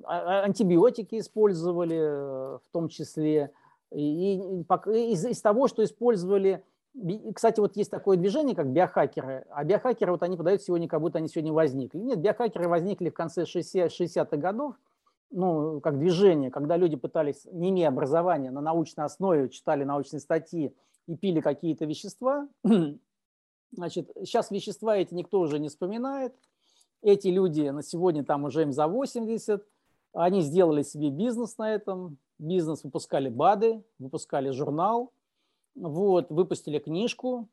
[0.06, 3.52] антибиотики использовали э, в том числе,
[3.92, 6.64] и из, из того, что использовали
[7.34, 11.18] кстати, вот есть такое движение, как биохакеры, а биохакеры, вот они подают сегодня, как будто
[11.18, 11.98] они сегодня возникли.
[11.98, 14.74] Нет, биохакеры возникли в конце 60-х годов,
[15.30, 20.74] ну, как движение, когда люди пытались, не имея образования, на научной основе читали научные статьи
[21.06, 22.48] и пили какие-то вещества,
[23.72, 26.34] Значит, сейчас вещества эти никто уже не вспоминает.
[27.02, 29.64] Эти люди на сегодня там уже им за 80.
[30.12, 32.18] Они сделали себе бизнес на этом.
[32.38, 35.12] Бизнес выпускали БАДы, выпускали журнал,
[35.74, 37.48] вот, выпустили книжку,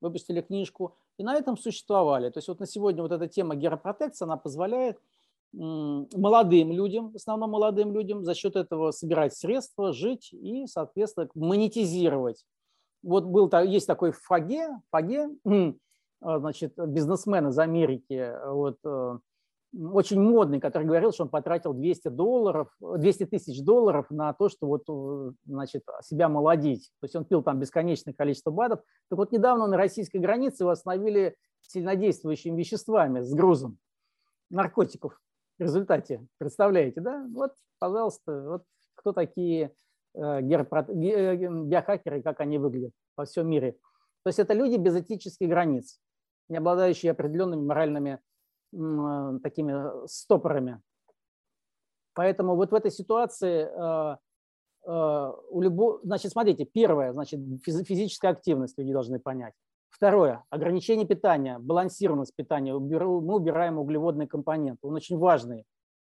[0.00, 2.30] выпустили книжку, и на этом существовали.
[2.30, 4.98] То есть вот на сегодня вот эта тема геропротекции, она позволяет
[5.52, 12.44] молодым людям, в основном молодым людям, за счет этого собирать средства, жить и, соответственно, монетизировать.
[13.02, 15.30] Вот был, есть такой Фаге, Фаге,
[16.20, 19.18] значит, бизнесмен из Америки, вот, э,
[19.72, 24.66] очень модный, который говорил, что он потратил 200 долларов, 200 тысяч долларов на то, что
[24.66, 26.90] вот, э, значит, себя молодить.
[27.00, 28.80] То есть он пил там бесконечное количество БАДов.
[29.10, 33.78] Так вот недавно на российской границе его остановили сильнодействующими веществами с грузом
[34.50, 35.20] наркотиков
[35.58, 36.26] в результате.
[36.38, 37.26] Представляете, да?
[37.34, 38.62] Вот, пожалуйста, вот
[38.94, 39.72] кто такие
[40.14, 43.72] э, э, биохакеры, как они выглядят во всем мире.
[44.22, 46.00] То есть это люди без этических границ,
[46.48, 48.20] не обладающие определенными моральными
[48.72, 50.80] э, такими стопорами.
[52.14, 53.68] Поэтому вот в этой ситуации
[54.88, 59.52] у любого, значит, смотрите, первое, значит, физическая активность люди должны понять.
[59.88, 60.44] Второе.
[60.48, 62.72] Ограничение питания, балансированность питания.
[62.72, 64.78] Мы убираем углеводный компонент.
[64.82, 65.64] Он очень важный.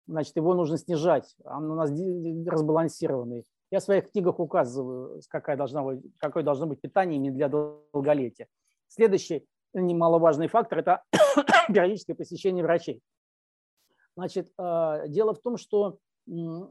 [0.05, 1.33] Значит, его нужно снижать.
[1.45, 3.45] Он у нас разбалансированный.
[3.71, 8.47] Я в своих книгах указываю, какая должна быть, какое должно быть питание именно для долголетия.
[8.87, 11.03] Следующий немаловажный фактор– это
[11.67, 13.01] периодическое посещение врачей.
[14.15, 15.99] Значит, э, дело в том, что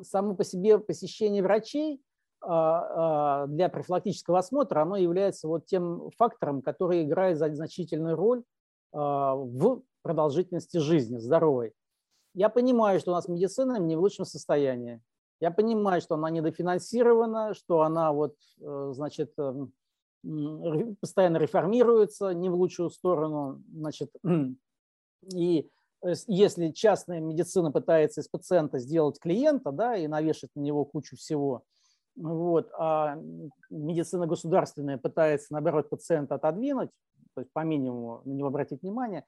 [0.03, 2.03] само по себе посещение врачей
[2.43, 8.45] а, а, для профилактического осмотра, оно является вот тем фактором, который играет значительную роль
[8.93, 11.73] а, в продолжительности жизни, здоровой.
[12.35, 15.01] Я понимаю, что у нас медицина не в лучшем состоянии.
[15.41, 19.73] Я понимаю, что она недофинансирована, что она вот, э, значит, эм,
[21.01, 23.63] постоянно реформируется не в лучшую сторону.
[23.73, 24.11] Значит,
[25.35, 25.69] и
[26.27, 31.63] если частная медицина пытается из пациента сделать клиента да, и навешать на него кучу всего–
[32.17, 33.17] вот, а
[33.69, 36.91] медицина государственная пытается, наоборот, пациента отодвинуть,
[37.35, 39.25] то есть по минимуму на него обратить внимание.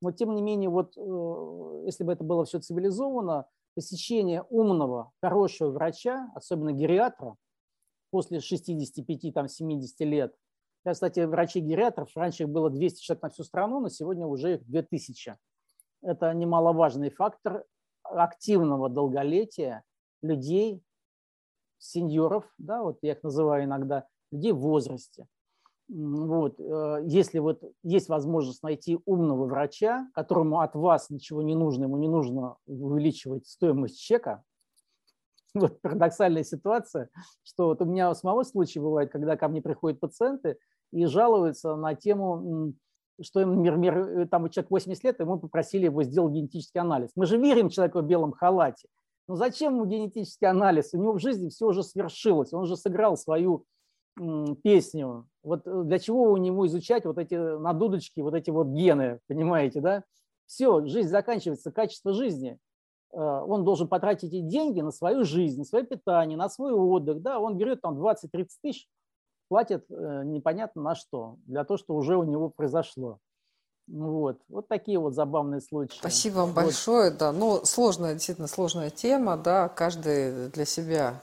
[0.00, 5.70] Но тем не менее, вот э, если бы это было все цивилизовано, посещение умного, хорошего
[5.70, 7.36] врача, особенно гериатра,
[8.12, 10.36] после 65-70 лет,
[10.84, 14.66] я, кстати, врачей-гериатров, раньше их было 200 человек на всю страну, но сегодня уже их
[14.66, 15.36] 2000.
[16.02, 17.64] Это немаловажный фактор
[18.02, 19.82] активного долголетия
[20.22, 20.82] людей,
[21.78, 25.26] сеньоров, да, вот я их называю иногда, людей в возрасте.
[25.88, 31.84] Вот, э, если вот есть возможность найти умного врача, которому от вас ничего не нужно,
[31.84, 34.42] ему не нужно увеличивать стоимость чека,
[35.54, 37.08] вот парадоксальная ситуация,
[37.42, 40.56] что вот у меня самого случай бывает, когда ко мне приходят пациенты
[40.92, 42.74] и жалуются на тему,
[43.20, 47.10] что им, например, э, там человек 80 лет, ему попросили его сделать генетический анализ.
[47.16, 48.88] Мы же верим человеку в белом халате.
[49.28, 50.92] Но ну, зачем ему генетический анализ?
[50.92, 53.64] У него в жизни все уже свершилось, он уже сыграл свою
[54.62, 55.26] песню.
[55.42, 59.20] Вот э, для чего у него изучать вот эти на дудочке, вот эти вот гены,
[59.26, 60.04] понимаете, да?
[60.46, 62.58] Все, жизнь заканчивается, качество жизни.
[63.12, 67.20] Э, он должен потратить эти деньги на свою жизнь, на свое питание, на свой отдых.
[67.22, 67.38] Да?
[67.38, 68.88] Он берет там 20-30 тысяч,
[69.48, 73.18] платит э, непонятно на что, для того, что уже у него произошло.
[73.88, 75.98] Вот, вот такие вот забавные случаи.
[75.98, 76.54] Спасибо вам вот.
[76.54, 77.32] большое, да.
[77.32, 81.20] Ну, сложная, действительно сложная тема, да, каждый для себя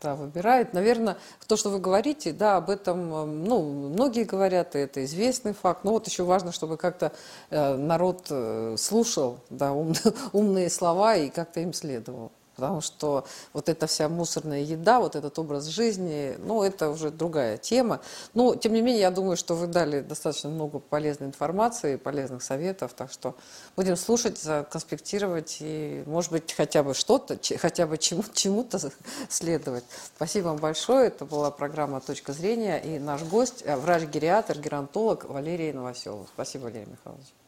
[0.00, 0.72] да, выбирает.
[0.72, 5.52] Наверное, то, что вы говорите, да, об этом, э, ну, многие говорят, и это известный
[5.52, 5.84] факт.
[5.84, 7.12] Но вот еще важно, чтобы как-то
[7.50, 9.94] э, народ э, слушал, да, ум,
[10.32, 12.32] умные слова и как-то им следовал
[12.62, 17.56] потому что вот эта вся мусорная еда, вот этот образ жизни, ну, это уже другая
[17.56, 18.00] тема.
[18.34, 22.92] Но, тем не менее, я думаю, что вы дали достаточно много полезной информации, полезных советов,
[22.96, 23.34] так что
[23.74, 24.40] будем слушать,
[24.70, 28.78] конспектировать и, может быть, хотя бы что-то, хотя бы чему, чему-то
[29.28, 29.84] следовать.
[30.14, 31.08] Спасибо вам большое.
[31.08, 36.28] Это была программа «Точка зрения» и наш гость, э, врач-гериатр, геронтолог Валерий Новоселов.
[36.32, 37.41] Спасибо, Валерий Михайлович.